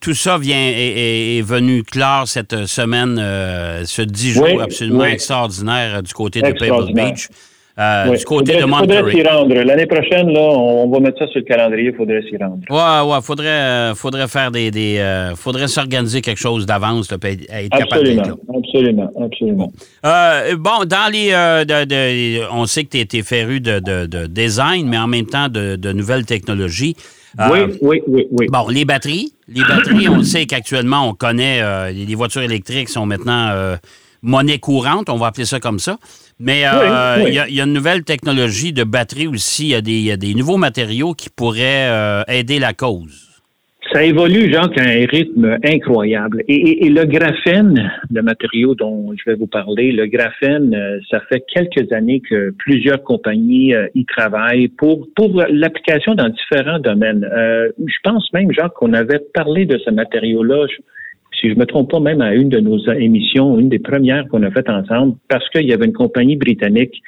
tout 0.00 0.14
ça 0.14 0.38
vient 0.38 0.70
est, 0.72 1.42
venu 1.42 1.82
clair 1.82 2.22
cette 2.26 2.66
semaine, 2.66 3.16
ce 3.16 4.02
10 4.02 4.30
jours 4.30 4.62
absolument 4.62 5.06
extraordinaire 5.06 6.00
du 6.00 6.12
côté 6.12 6.42
de 6.42 6.52
Pebble 6.52 6.92
Beach. 6.94 7.28
Euh, 7.78 8.16
du 8.16 8.24
côté 8.24 8.52
faudrait, 8.52 8.62
de 8.62 8.70
Monterey. 8.70 8.98
faudrait 9.00 9.12
s'y 9.12 9.22
rendre. 9.22 9.54
L'année 9.54 9.84
prochaine, 9.84 10.30
là, 10.30 10.40
on, 10.40 10.88
va 10.88 10.98
mettre 10.98 11.18
ça 11.18 11.26
sur 11.26 11.40
le 11.40 11.44
calendrier. 11.44 11.90
Il 11.90 11.94
faudrait 11.94 12.22
s'y 12.22 12.36
rendre. 12.38 12.60
Ouais, 12.70 13.12
ouais. 13.12 13.20
Faudrait, 13.22 13.48
euh, 13.48 13.94
faudrait 13.94 14.28
faire 14.28 14.50
des. 14.50 14.70
des 14.70 14.96
euh, 14.98 15.36
faudrait 15.36 15.68
s'organiser 15.68 16.22
quelque 16.22 16.38
chose 16.38 16.64
d'avance, 16.64 17.12
être 17.12 17.18
absolument, 17.70 18.22
capable 18.22 18.40
Absolument, 18.56 19.10
absolument. 19.22 19.72
Euh, 20.06 20.56
bon, 20.56 20.86
dans 20.86 21.12
les. 21.12 21.32
De, 21.66 21.84
de, 21.84 22.50
on 22.50 22.64
sait 22.64 22.84
que 22.84 22.90
tu 22.90 22.98
étais 22.98 23.22
féru 23.22 23.60
de, 23.60 23.78
de, 23.80 24.06
de, 24.06 24.26
design, 24.26 24.88
mais 24.88 24.98
en 24.98 25.06
même 25.06 25.26
temps 25.26 25.48
de, 25.48 25.76
de 25.76 25.92
nouvelles 25.92 26.24
technologies. 26.24 26.96
oui, 27.50 27.58
oui, 27.82 28.02
oui, 28.06 28.26
oui. 28.30 28.46
Bon, 28.50 28.68
les 28.68 28.86
batteries. 28.86 29.34
Les 29.48 29.60
batteries, 29.60 30.08
on 30.08 30.22
sait 30.22 30.46
qu'actuellement, 30.46 31.10
on 31.10 31.12
connaît. 31.12 31.92
les 31.92 32.14
voitures 32.14 32.42
électriques 32.42 32.88
sont 32.88 33.04
maintenant 33.04 33.76
monnaie 34.26 34.58
courante, 34.58 35.08
on 35.08 35.16
va 35.16 35.28
appeler 35.28 35.46
ça 35.46 35.60
comme 35.60 35.78
ça. 35.78 35.96
Mais 36.38 36.64
euh, 36.66 37.24
il 37.26 37.34
y, 37.34 37.60
a 37.60 37.64
une 37.64 37.72
nouvelle 37.72 38.04
technologie 38.04 38.74
de 38.74 38.84
batterie 38.84 39.26
aussi. 39.26 39.70
Il 39.70 40.04
y, 40.04 40.10
a 40.10 40.16
des 40.16 40.34
nouveaux 40.34 40.58
matériaux 40.58 41.14
qui 41.14 41.30
pourraient 41.30 41.88
euh, 41.88 42.22
aider 42.28 42.58
la 42.58 42.74
cause. 42.74 43.22
Ça 43.92 44.02
évolue, 44.02 44.52
Jacques, 44.52 44.76
à 44.78 44.82
un 44.82 45.06
rythme 45.06 45.56
incroyable. 45.64 46.42
Et, 46.48 46.88
le 46.90 47.04
graphène, 47.04 47.90
le 48.12 48.20
matériau 48.20 48.74
dont 48.74 49.14
je 49.16 49.30
vais 49.30 49.36
vous 49.36 49.46
parler, 49.46 49.92
le 49.92 50.06
graphène, 50.06 50.74
euh, 50.74 50.98
ça 51.08 51.20
fait 51.28 51.42
quelques 51.54 51.90
années 51.92 52.20
que 52.20 52.52
plusieurs 52.58 53.02
compagnies 53.02 53.72
y 53.94 54.04
travaillent 54.04 54.68
pour, 54.68 55.06
pour 55.14 55.40
l'application 55.48 56.14
dans 56.14 56.28
différents 56.28 56.80
domaines. 56.80 57.26
je 57.78 57.96
pense 58.02 58.30
même, 58.34 58.52
Jacques, 58.52 58.74
qu'on 58.74 58.92
avait 58.92 59.20
parlé 59.32 59.64
de 59.64 59.78
ce 59.78 59.90
matériau-là 59.90 60.66
si 61.40 61.50
je 61.50 61.54
me 61.54 61.66
trompe 61.66 61.90
pas, 61.90 62.00
même 62.00 62.20
à 62.20 62.34
une 62.34 62.48
de 62.48 62.60
nos 62.60 62.78
émissions, 62.92 63.58
une 63.58 63.68
des 63.68 63.78
premières 63.78 64.26
qu'on 64.28 64.42
a 64.42 64.50
faites 64.50 64.68
ensemble, 64.68 65.16
parce 65.28 65.48
qu'il 65.50 65.66
y 65.66 65.72
avait 65.72 65.86
une 65.86 65.92
compagnie 65.92 66.36
britannique 66.36 67.02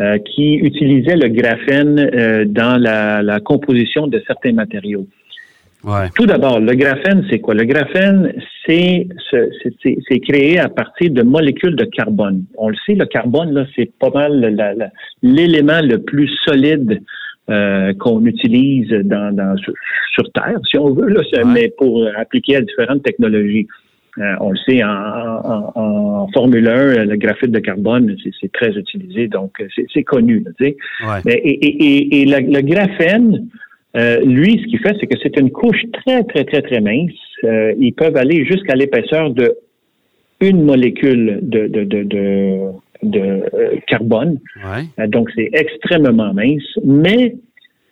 euh, 0.00 0.18
qui 0.18 0.54
utilisait 0.54 1.16
le 1.16 1.28
graphène 1.28 1.98
euh, 1.98 2.44
dans 2.44 2.80
la, 2.80 3.22
la, 3.22 3.40
composition 3.40 4.06
de 4.06 4.20
certains 4.26 4.52
matériaux. 4.52 5.06
Ouais. 5.84 6.08
Tout 6.16 6.26
d'abord, 6.26 6.60
le 6.60 6.74
graphène, 6.74 7.24
c'est 7.30 7.40
quoi? 7.40 7.54
Le 7.54 7.64
graphène, 7.64 8.32
c'est 8.66 9.06
c'est 9.30 10.20
créé 10.20 10.58
à 10.58 10.68
partir 10.68 11.10
de 11.10 11.22
molécules 11.22 11.76
de 11.76 11.84
carbone. 11.84 12.44
On 12.56 12.70
le 12.70 12.76
sait, 12.86 12.94
le 12.94 13.04
carbone, 13.04 13.52
là, 13.52 13.66
c'est 13.76 13.90
pas 13.98 14.10
mal 14.10 14.90
l'élément 15.22 15.80
le 15.82 15.98
plus 15.98 16.30
solide 16.46 17.02
euh, 17.50 17.92
qu'on 17.94 18.24
utilise 18.24 18.88
dans, 19.04 19.34
dans 19.34 19.56
sur, 19.56 19.72
sur, 20.12 20.30
Terre, 20.32 20.58
si 20.68 20.78
on 20.78 20.92
veut, 20.94 21.08
là, 21.08 21.20
Ouais. 21.20 21.44
mais 21.52 21.72
pour 21.76 22.06
appliquer 22.16 22.56
à 22.56 22.60
différentes 22.60 23.02
technologies. 23.02 23.66
Euh, 24.18 24.34
on 24.40 24.50
le 24.52 24.56
sait, 24.58 24.82
en, 24.84 24.88
en, 24.88 25.72
en, 25.74 26.28
Formule 26.32 26.68
1, 26.68 27.04
le 27.04 27.16
graphite 27.16 27.50
de 27.50 27.58
carbone, 27.58 28.16
c'est 28.40 28.52
très 28.52 28.70
utilisé, 28.70 29.26
donc 29.26 29.62
c'est 29.92 30.04
connu. 30.04 30.44
Là. 30.44 30.52
Ouais. 30.60 31.20
Mais, 31.26 31.34
et, 31.34 31.66
et, 31.66 32.20
et, 32.22 32.24
le, 32.24 32.52
le 32.52 32.60
graphène, 32.62 33.48
euh, 33.96 34.20
lui, 34.24 34.60
ce 34.60 34.66
qu'il 34.68 34.78
fait, 34.80 34.96
c'est 35.00 35.06
que 35.06 35.18
c'est 35.22 35.38
une 35.38 35.50
couche 35.50 35.82
très, 35.92 36.24
très, 36.24 36.44
très, 36.44 36.62
très 36.62 36.80
mince. 36.80 37.12
Euh, 37.44 37.74
ils 37.78 37.92
peuvent 37.92 38.16
aller 38.16 38.44
jusqu'à 38.44 38.74
l'épaisseur 38.74 39.30
de 39.30 39.54
une 40.40 40.62
molécule 40.62 41.38
de, 41.42 41.68
de, 41.68 41.84
de, 41.84 42.02
de, 42.02 42.58
de 43.10 43.20
euh, 43.20 43.76
carbone. 43.86 44.38
Ouais. 44.56 44.84
Euh, 44.98 45.06
donc, 45.06 45.30
c'est 45.34 45.50
extrêmement 45.52 46.32
mince. 46.34 46.62
Mais 46.84 47.36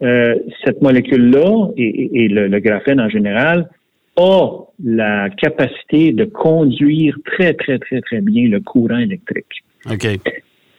euh, 0.02 0.34
cette 0.64 0.82
molécule-là, 0.82 1.68
et, 1.76 2.24
et 2.24 2.28
le, 2.28 2.48
le, 2.48 2.60
graphène 2.60 3.00
en 3.00 3.08
général, 3.08 3.68
a 4.16 4.50
la 4.84 5.30
capacité 5.30 6.12
de 6.12 6.24
conduire 6.24 7.16
très, 7.24 7.54
très, 7.54 7.78
très, 7.78 8.00
très 8.00 8.20
bien 8.20 8.48
le 8.48 8.60
courant 8.60 8.98
électrique. 8.98 9.62
OK. 9.90 10.06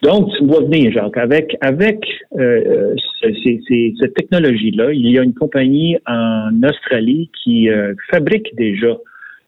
Donc, 0.02 0.30
tu 0.38 0.46
vois 0.46 0.60
venir, 0.60 0.92
Jacques, 0.92 1.18
avec, 1.18 1.56
avec 1.62 2.06
euh, 2.38 2.94
cette 3.22 4.14
technologie-là, 4.16 4.92
il 4.92 5.10
y 5.10 5.18
a 5.18 5.24
une 5.24 5.34
compagnie 5.34 5.98
en 6.06 6.52
Australie 6.62 7.30
qui 7.42 7.70
euh, 7.70 7.94
fabrique 8.12 8.54
déjà 8.56 8.98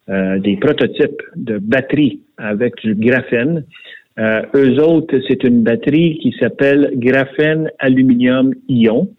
des 0.07 0.55
prototypes 0.57 1.19
de 1.35 1.57
batteries 1.57 2.19
avec 2.37 2.75
du 2.83 2.93
graphène. 2.93 3.65
Euh, 4.17 4.41
eux 4.55 4.79
autres, 4.81 5.15
c'est 5.27 5.43
une 5.43 5.63
batterie 5.63 6.17
qui 6.21 6.33
s'appelle 6.39 6.91
graphène 6.95 7.71
aluminium 7.79 8.53
ion. 8.69 9.09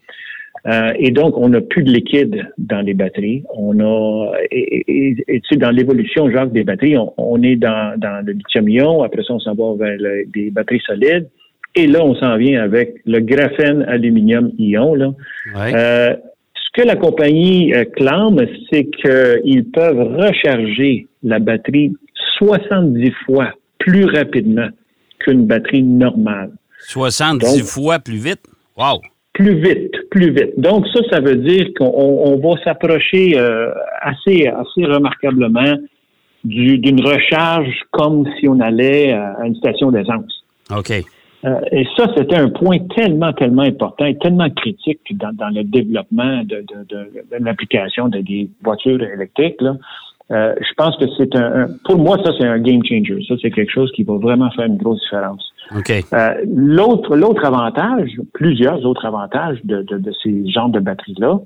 Euh, 0.67 0.93
et 0.99 1.11
donc, 1.11 1.37
on 1.37 1.51
n'a 1.51 1.61
plus 1.61 1.85
de 1.85 1.93
liquide 1.93 2.51
dans 2.59 2.81
les 2.81 2.95
batteries. 2.95 3.45
On 3.55 3.79
a, 3.79 4.33
et, 4.51 4.85
et, 4.89 5.17
et 5.29 5.41
tu 5.41 5.49
sais, 5.51 5.57
dans 5.57 5.71
l'évolution, 5.71 6.29
Jacques, 6.31 6.53
des 6.53 6.65
batteries, 6.65 6.97
on, 6.97 7.13
on 7.19 7.41
est 7.43 7.57
dans, 7.57 7.99
dans 7.99 8.25
le 8.25 8.33
lithium-ion. 8.33 9.03
Après 9.03 9.23
ça, 9.23 9.35
on 9.35 9.39
s'en 9.39 9.55
va 9.55 9.75
vers 9.79 9.97
le, 9.99 10.25
des 10.27 10.51
batteries 10.51 10.83
solides. 10.85 11.29
Et 11.77 11.87
là, 11.87 12.05
on 12.05 12.15
s'en 12.17 12.37
vient 12.37 12.63
avec 12.63 12.95
le 13.05 13.21
graphène 13.21 13.83
aluminium-ion. 13.83 14.95
Là. 14.95 15.13
Ouais. 15.55 15.73
Euh, 15.75 16.17
ce 16.55 16.83
que 16.83 16.87
la 16.87 16.97
compagnie 16.97 17.73
euh, 17.75 17.85
clame, 17.85 18.41
c'est 18.73 18.87
qu'ils 18.87 19.67
peuvent 19.71 20.17
recharger 20.17 21.07
la 21.23 21.39
batterie 21.39 21.93
70 22.39 23.13
fois 23.27 23.53
plus 23.79 24.07
rapidement 24.07 24.69
qu'une 25.21 25.47
batterie 25.47 25.83
normale. 25.83 26.51
70 26.89 27.39
Donc, 27.45 27.67
fois 27.67 27.99
plus 27.99 28.19
vite? 28.19 28.43
Wow! 28.77 29.01
Plus 29.33 29.55
vite, 29.61 29.93
plus 30.11 30.31
vite. 30.31 30.59
Donc 30.59 30.87
ça, 30.95 31.01
ça 31.11 31.21
veut 31.21 31.37
dire 31.37 31.67
qu'on 31.79 31.87
on 31.87 32.37
va 32.39 32.61
s'approcher 32.63 33.39
euh, 33.39 33.71
assez, 34.01 34.47
assez 34.47 34.85
remarquablement 34.85 35.77
d'une 36.45 37.01
recharge 37.01 37.75
comme 37.91 38.27
si 38.39 38.49
on 38.49 38.61
allait 38.61 39.13
à 39.13 39.47
une 39.47 39.57
station 39.57 39.91
d'essence. 39.91 40.45
OK. 40.71 40.93
Euh, 41.45 41.61
et 41.71 41.87
ça, 41.97 42.07
c'était 42.17 42.37
un 42.37 42.49
point 42.49 42.79
tellement, 42.97 43.33
tellement 43.33 43.63
important 43.63 44.05
et 44.05 44.17
tellement 44.19 44.51
critique 44.51 45.01
dans, 45.13 45.33
dans 45.35 45.51
le 45.51 45.65
développement 45.65 46.43
de, 46.45 46.57
de, 46.57 46.85
de, 46.89 47.39
de 47.39 47.45
l'application 47.45 48.09
de 48.09 48.21
des 48.21 48.49
voitures 48.63 49.03
électriques. 49.03 49.61
Là. 49.61 49.77
Euh, 50.33 50.55
je 50.59 50.75
pense 50.77 50.97
que 50.97 51.05
c'est 51.17 51.37
un, 51.37 51.63
un, 51.63 51.67
pour 51.85 51.99
moi, 51.99 52.19
ça, 52.25 52.33
c'est 52.39 52.47
un 52.47 52.59
game 52.59 52.83
changer. 52.85 53.19
Ça, 53.29 53.35
c'est 53.41 53.51
quelque 53.51 53.73
chose 53.73 53.93
qui 53.93 54.03
va 54.03 54.15
vraiment 54.15 54.51
faire 54.51 54.67
une 54.67 54.77
grosse 54.77 55.01
différence. 55.01 55.53
OK. 55.77 55.91
Euh, 55.91 56.35
l'autre, 56.53 57.17
l'autre 57.17 57.45
avantage, 57.45 58.11
plusieurs 58.33 58.85
autres 58.85 59.05
avantages 59.07 59.59
de, 59.65 59.83
de, 59.83 59.99
de 59.99 60.13
ces 60.23 60.49
genres 60.49 60.69
de 60.69 60.81
batteries-là, 60.81 61.39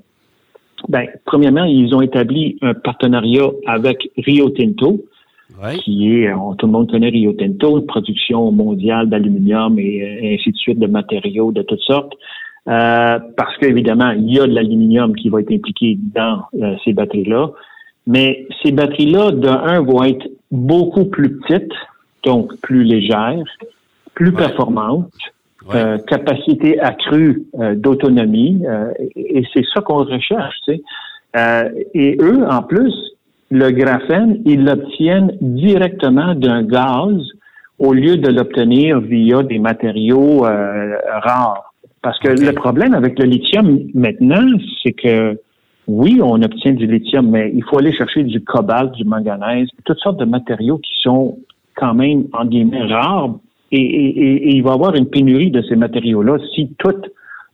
ben, 0.89 1.05
premièrement, 1.25 1.65
ils 1.65 1.93
ont 1.93 2.01
établi 2.01 2.57
un 2.61 2.73
partenariat 2.73 3.49
avec 3.67 4.09
Rio 4.17 4.49
Tinto, 4.49 5.05
ouais. 5.61 5.77
qui 5.77 6.11
est, 6.11 6.33
on, 6.33 6.55
tout 6.55 6.65
le 6.65 6.71
monde 6.71 6.89
connaît 6.89 7.09
Rio 7.09 7.33
Tinto, 7.33 7.77
une 7.77 7.85
production 7.85 8.51
mondiale 8.51 9.09
d'aluminium 9.09 9.77
et, 9.77 10.19
et, 10.21 10.35
ainsi 10.35 10.51
de 10.51 10.57
suite, 10.57 10.79
de 10.79 10.87
matériaux 10.87 11.51
de 11.51 11.61
toutes 11.61 11.81
sortes. 11.81 12.13
Euh, 12.67 13.19
parce 13.37 13.57
qu'évidemment, 13.57 14.11
il 14.11 14.33
y 14.33 14.39
a 14.39 14.45
de 14.45 14.53
l'aluminium 14.53 15.15
qui 15.15 15.29
va 15.29 15.41
être 15.41 15.51
impliqué 15.51 15.97
dans 16.15 16.43
euh, 16.61 16.75
ces 16.85 16.93
batteries-là. 16.93 17.51
Mais 18.07 18.47
ces 18.61 18.71
batteries-là, 18.71 19.31
de 19.31 19.47
un, 19.47 19.81
vont 19.81 20.03
être 20.03 20.27
beaucoup 20.51 21.05
plus 21.05 21.37
petites, 21.37 21.73
donc 22.23 22.55
plus 22.61 22.83
légères, 22.83 23.43
plus 24.13 24.31
ouais. 24.31 24.37
performantes, 24.37 25.11
ouais. 25.67 25.75
Euh, 25.75 25.97
capacité 25.99 26.79
accrue 26.79 27.43
euh, 27.59 27.75
d'autonomie, 27.75 28.63
euh, 28.67 28.91
et, 29.15 29.39
et 29.39 29.47
c'est 29.53 29.63
ça 29.73 29.81
qu'on 29.81 30.03
recherche. 30.03 30.55
Tu 30.65 30.73
sais. 30.73 30.81
Euh, 31.37 31.69
et 31.93 32.17
eux, 32.21 32.45
en 32.49 32.63
plus, 32.63 32.93
le 33.51 33.69
graphène, 33.71 34.41
ils 34.45 34.63
l'obtiennent 34.63 35.37
directement 35.41 36.35
d'un 36.35 36.63
gaz 36.63 37.21
au 37.79 37.93
lieu 37.93 38.17
de 38.17 38.29
l'obtenir 38.29 38.99
via 38.99 39.43
des 39.43 39.59
matériaux 39.59 40.45
euh, 40.45 40.97
rares. 41.11 41.73
Parce 42.01 42.17
que 42.19 42.29
okay. 42.29 42.45
le 42.45 42.53
problème 42.53 42.93
avec 42.93 43.19
le 43.19 43.25
lithium 43.25 43.79
maintenant, 43.93 44.47
c'est 44.81 44.93
que 44.93 45.37
oui, 45.87 46.19
on 46.21 46.41
obtient 46.41 46.73
du 46.73 46.87
lithium, 46.87 47.29
mais 47.29 47.51
il 47.53 47.63
faut 47.63 47.79
aller 47.79 47.93
chercher 47.93 48.23
du 48.23 48.41
cobalt, 48.41 48.91
du 48.93 49.03
manganèse, 49.03 49.67
toutes 49.85 49.99
sortes 49.99 50.19
de 50.19 50.25
matériaux 50.25 50.77
qui 50.77 50.91
sont 51.01 51.39
quand 51.75 51.93
même, 51.93 52.25
en 52.33 52.45
guillemets, 52.45 52.83
rares. 52.83 53.35
Et, 53.71 53.81
et, 53.81 54.49
et 54.49 54.55
il 54.55 54.63
va 54.63 54.71
y 54.71 54.73
avoir 54.73 54.95
une 54.95 55.07
pénurie 55.07 55.49
de 55.49 55.61
ces 55.61 55.77
matériaux-là 55.77 56.37
si 56.53 56.75
tout, 56.77 56.93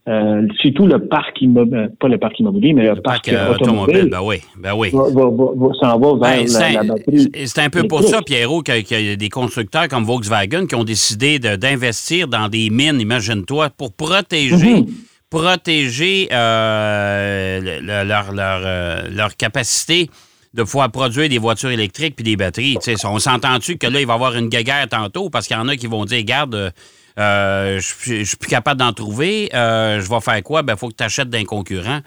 euh, 0.08 0.46
si 0.60 0.72
tout 0.72 0.86
le 0.86 0.98
parc 0.98 1.40
immobilier, 1.40 1.86
pas 2.00 2.08
le 2.08 2.18
parc 2.18 2.40
immobilier, 2.40 2.72
mais 2.72 2.82
le, 2.82 2.94
le 2.96 3.02
parc, 3.02 3.30
parc 3.30 3.32
euh, 3.32 3.54
automobile, 3.54 4.08
ben 4.10 4.18
oui, 4.24 4.38
ben 4.56 4.72
oui. 4.76 4.90
Va, 4.92 5.04
va, 5.04 5.30
va, 5.30 5.74
s'en 5.80 5.98
va 5.98 6.28
vers 6.28 6.44
ben, 6.44 6.52
la, 6.52 6.72
la, 6.72 6.82
batterie. 6.82 7.30
C'est 7.46 7.60
un 7.60 7.70
peu 7.70 7.84
pour 7.84 8.02
ça, 8.02 8.20
Pierrot, 8.22 8.62
qu'il 8.62 9.06
y 9.06 9.12
a 9.12 9.16
des 9.16 9.28
constructeurs 9.28 9.86
comme 9.86 10.02
Volkswagen 10.02 10.66
qui 10.66 10.74
ont 10.74 10.84
décidé 10.84 11.38
d'investir 11.38 12.26
dans 12.26 12.48
des 12.48 12.68
mines, 12.68 13.00
imagine-toi, 13.00 13.70
pour 13.76 13.92
protéger. 13.92 14.82
-hmm 14.82 15.07
protéger 15.30 16.28
euh, 16.32 17.80
leur, 17.82 18.32
leur, 18.32 18.60
euh, 18.64 19.08
leur, 19.10 19.36
capacité 19.36 20.10
de 20.54 20.62
pouvoir 20.62 20.90
produire 20.90 21.28
des 21.28 21.38
voitures 21.38 21.70
électriques 21.70 22.16
puis 22.16 22.24
des 22.24 22.36
batteries. 22.36 22.76
T'sais, 22.78 22.94
on 23.04 23.18
s'entend-tu 23.18 23.76
que 23.76 23.86
là, 23.86 24.00
il 24.00 24.06
va 24.06 24.14
y 24.14 24.16
avoir 24.16 24.34
une 24.34 24.48
guéguerre 24.48 24.88
tantôt 24.88 25.28
parce 25.28 25.46
qu'il 25.46 25.56
y 25.56 25.60
en 25.60 25.68
a 25.68 25.76
qui 25.76 25.86
vont 25.86 26.04
dire, 26.04 26.22
garde, 26.24 26.72
euh, 27.18 27.80
je 27.80 28.24
suis 28.24 28.36
plus 28.36 28.48
capable 28.48 28.78
d'en 28.78 28.92
trouver, 28.92 29.50
euh, 29.54 30.00
je 30.00 30.08
vais 30.08 30.20
faire 30.20 30.42
quoi? 30.42 30.62
Ben, 30.62 30.74
il 30.74 30.78
faut 30.78 30.88
que 30.88 30.94
tu 30.96 31.04
achètes 31.04 31.28
d'un 31.28 31.44
concurrent. 31.44 32.00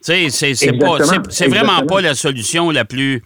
C'est 0.00 0.28
vraiment 1.48 1.84
pas 1.86 2.00
la 2.00 2.14
solution 2.14 2.70
la 2.70 2.84
plus... 2.84 3.22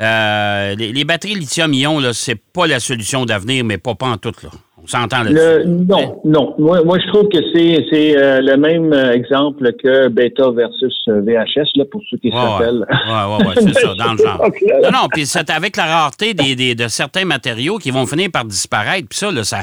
Euh, 0.00 0.74
les, 0.74 0.92
les, 0.92 1.04
batteries 1.04 1.36
lithium-ion, 1.36 2.12
c'est 2.12 2.34
pas 2.34 2.66
la 2.66 2.80
solution 2.80 3.24
d'avenir, 3.24 3.64
mais 3.64 3.78
pas, 3.78 3.94
pas 3.94 4.08
en 4.08 4.18
tout. 4.18 4.34
Là. 4.42 4.50
On 4.82 4.86
s'entend 4.86 5.22
là-dessus. 5.22 5.68
Non, 5.68 6.20
non. 6.24 6.54
Moi, 6.58 6.84
moi, 6.84 6.98
je 6.98 7.06
trouve 7.08 7.28
que 7.28 7.38
c'est 7.52 8.16
euh, 8.16 8.40
le 8.42 8.56
même 8.56 8.92
exemple 8.92 9.72
que 9.82 10.08
bêta 10.08 10.50
versus 10.50 10.94
VHS, 11.06 11.76
là, 11.76 11.84
pour 11.90 12.02
ceux 12.10 12.18
qui 12.18 12.30
s'appellent. 12.30 12.86
Oui, 12.90 13.12
ouais, 13.12 13.46
ouais, 13.46 13.54
c'est 13.56 13.80
ça, 13.80 13.94
dans 13.94 14.12
le 14.12 14.18
genre. 14.18 14.50
Non, 14.82 14.90
non, 14.92 15.08
puis 15.10 15.26
c'est 15.26 15.48
avec 15.50 15.76
la 15.76 15.86
rareté 15.86 16.34
des, 16.34 16.54
des, 16.54 16.74
de 16.74 16.88
certains 16.88 17.24
matériaux 17.24 17.78
qui 17.78 17.90
vont 17.90 18.06
finir 18.06 18.30
par 18.30 18.44
disparaître. 18.44 19.08
Puis 19.08 19.18
ça, 19.18 19.30
là, 19.30 19.44
ça, 19.44 19.62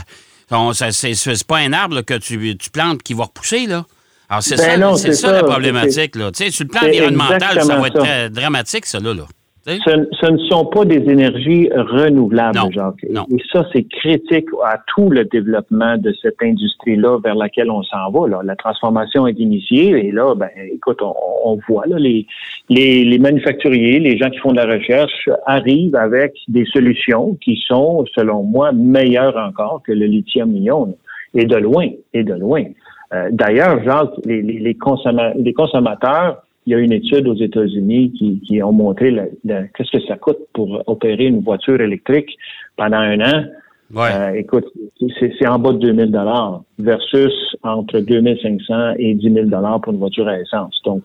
ça 0.49 0.91
c'est 0.91 1.47
pas 1.47 1.57
un 1.57 1.73
arbre 1.73 1.95
là, 1.95 2.03
que 2.03 2.15
tu, 2.15 2.57
tu 2.57 2.69
plantes 2.71 3.03
qui 3.03 3.13
va 3.13 3.25
repousser, 3.25 3.67
là. 3.67 3.85
Alors, 4.29 4.41
c'est 4.41 4.55
ben 4.55 4.81
ça, 4.81 4.97
ça, 4.97 5.13
ça, 5.13 5.31
la 5.31 5.43
problématique, 5.43 6.15
là. 6.15 6.31
Tu 6.31 6.45
sais, 6.45 6.49
sur 6.49 6.63
le 6.63 6.69
plan 6.69 6.87
environnemental, 6.87 7.61
ça 7.61 7.77
va 7.77 7.87
être 7.87 8.29
dramatique, 8.29 8.85
ça, 8.87 8.99
là. 8.99 9.13
là. 9.13 9.23
Ce, 9.65 9.71
ce, 9.79 10.29
ne 10.29 10.37
sont 10.49 10.65
pas 10.65 10.83
des 10.83 11.09
énergies 11.09 11.69
renouvelables, 11.73 12.57
non, 12.57 12.69
Jacques. 12.69 13.05
Non. 13.09 13.25
Et 13.31 13.41
ça, 13.49 13.65
c'est 13.71 13.83
critique 13.83 14.47
à 14.65 14.77
tout 14.93 15.09
le 15.09 15.23
développement 15.23 15.97
de 15.97 16.13
cette 16.21 16.41
industrie-là 16.43 17.19
vers 17.23 17.35
laquelle 17.35 17.71
on 17.71 17.81
s'en 17.83 18.11
va. 18.11 18.27
Là. 18.27 18.41
La 18.43 18.57
transformation 18.57 19.25
est 19.25 19.39
initiée 19.39 20.05
et 20.05 20.11
là, 20.11 20.35
ben, 20.35 20.49
écoute, 20.69 21.01
on, 21.01 21.15
on 21.45 21.59
voit 21.69 21.85
là, 21.87 21.97
les, 21.97 22.27
les, 22.67 23.05
les, 23.05 23.19
manufacturiers, 23.19 23.99
les 23.99 24.17
gens 24.17 24.29
qui 24.29 24.39
font 24.39 24.51
de 24.51 24.57
la 24.57 24.65
recherche 24.65 25.29
arrivent 25.45 25.95
avec 25.95 26.33
des 26.49 26.65
solutions 26.65 27.35
qui 27.35 27.57
sont, 27.65 28.03
selon 28.13 28.43
moi, 28.43 28.73
meilleures 28.73 29.37
encore 29.37 29.81
que 29.85 29.93
le 29.93 30.07
lithium-ion. 30.07 30.93
Et 31.35 31.45
de 31.45 31.55
loin, 31.55 31.87
et 32.13 32.23
de 32.23 32.33
loin. 32.33 32.63
Euh, 33.13 33.29
D'ailleurs, 33.31 33.81
Jacques, 33.83 34.13
les, 34.25 34.41
les, 34.41 34.59
les 34.59 35.53
consommateurs 35.53 36.43
il 36.65 36.71
y 36.71 36.75
a 36.75 36.79
une 36.79 36.91
étude 36.93 37.27
aux 37.27 37.35
États-Unis 37.35 38.11
qui, 38.17 38.39
qui 38.41 38.61
ont 38.63 38.71
montré 38.71 39.13
qu'est-ce 39.45 39.91
que 39.91 40.03
ça 40.07 40.15
coûte 40.17 40.39
pour 40.53 40.81
opérer 40.87 41.25
une 41.25 41.41
voiture 41.41 41.79
électrique 41.81 42.37
pendant 42.77 42.97
un 42.97 43.19
an. 43.21 43.43
Ouais. 43.93 44.09
Euh, 44.11 44.33
écoute, 44.33 44.65
c'est 45.19 45.31
c'est 45.37 45.47
en 45.47 45.59
bas 45.59 45.71
de 45.73 45.77
2000 45.77 46.09
dollars 46.09 46.63
versus 46.79 47.33
entre 47.61 47.99
2500 47.99 48.93
et 48.97 49.13
10 49.13 49.33
000 49.33 49.45
dollars 49.47 49.81
pour 49.81 49.93
une 49.93 49.99
voiture 49.99 50.27
à 50.27 50.39
essence. 50.39 50.81
Donc, 50.83 51.03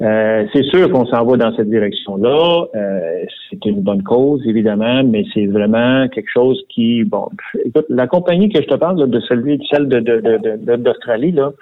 euh, 0.00 0.46
c'est 0.54 0.62
sûr 0.64 0.90
qu'on 0.90 1.04
s'en 1.06 1.24
va 1.24 1.36
dans 1.36 1.54
cette 1.56 1.68
direction-là. 1.68 2.64
Euh, 2.74 3.24
c'est 3.50 3.62
une 3.66 3.82
bonne 3.82 4.02
cause, 4.02 4.40
évidemment, 4.46 5.02
mais 5.04 5.24
c'est 5.34 5.46
vraiment 5.46 6.08
quelque 6.08 6.30
chose 6.32 6.62
qui, 6.70 7.04
bon, 7.04 7.28
écoute, 7.66 7.86
la 7.90 8.06
compagnie 8.06 8.48
que 8.48 8.62
je 8.62 8.68
te 8.68 8.74
parle, 8.76 9.00
là, 9.00 9.06
de 9.06 9.20
celle, 9.28 9.58
celle 9.70 9.88
de, 9.88 10.00
de, 10.00 10.20
de, 10.20 10.56
de- 10.64 10.76
d'Australie, 10.76 11.32
là, 11.32 11.52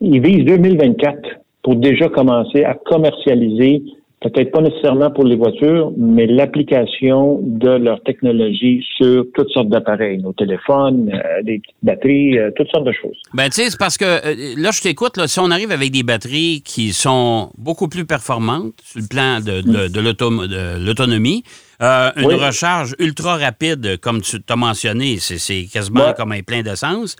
ils 0.00 0.20
visent 0.20 0.44
2024 0.46 1.20
pour 1.66 1.74
déjà 1.74 2.08
commencer 2.08 2.62
à 2.62 2.74
commercialiser, 2.74 3.82
peut-être 4.20 4.52
pas 4.52 4.60
nécessairement 4.60 5.10
pour 5.10 5.24
les 5.24 5.34
voitures, 5.34 5.90
mais 5.96 6.26
l'application 6.26 7.40
de 7.42 7.70
leur 7.70 8.00
technologie 8.04 8.86
sur 8.96 9.24
toutes 9.34 9.50
sortes 9.50 9.68
d'appareils, 9.68 10.18
nos 10.18 10.32
téléphones, 10.32 11.10
euh, 11.12 11.42
des 11.42 11.58
petites 11.58 11.74
batteries, 11.82 12.38
euh, 12.38 12.52
toutes 12.54 12.68
sortes 12.68 12.84
de 12.86 12.92
choses. 12.92 13.16
Ben, 13.34 13.46
tu 13.48 13.62
sais, 13.62 13.70
c'est 13.70 13.80
parce 13.80 13.98
que 13.98 14.04
euh, 14.04 14.54
là, 14.56 14.70
je 14.70 14.80
t'écoute, 14.80 15.18
si 15.26 15.40
on 15.40 15.50
arrive 15.50 15.72
avec 15.72 15.90
des 15.90 16.04
batteries 16.04 16.62
qui 16.64 16.92
sont 16.92 17.50
beaucoup 17.58 17.88
plus 17.88 18.06
performantes 18.06 18.74
sur 18.84 19.00
le 19.00 19.08
plan 19.08 19.40
de, 19.40 20.86
l'autonomie, 20.86 21.42
euh, 21.82 22.10
une 22.16 22.26
Oui. 22.26 22.34
recharge 22.36 22.94
ultra 23.00 23.38
rapide, 23.38 23.98
comme 24.00 24.20
tu 24.20 24.40
t'as 24.40 24.54
mentionné, 24.54 25.16
c'est 25.18 25.64
quasiment 25.64 26.06
Ouais. 26.06 26.14
comme 26.16 26.30
un 26.30 26.42
plein 26.42 26.62
d'essence, 26.62 27.16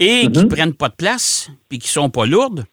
et 0.00 0.22
qui 0.22 0.38
ne 0.40 0.48
prennent 0.48 0.74
pas 0.74 0.88
de 0.88 0.96
place, 0.96 1.48
puis 1.68 1.78
qui 1.78 1.86
sont 1.86 2.10
pas 2.10 2.26
lourdes, 2.26 2.64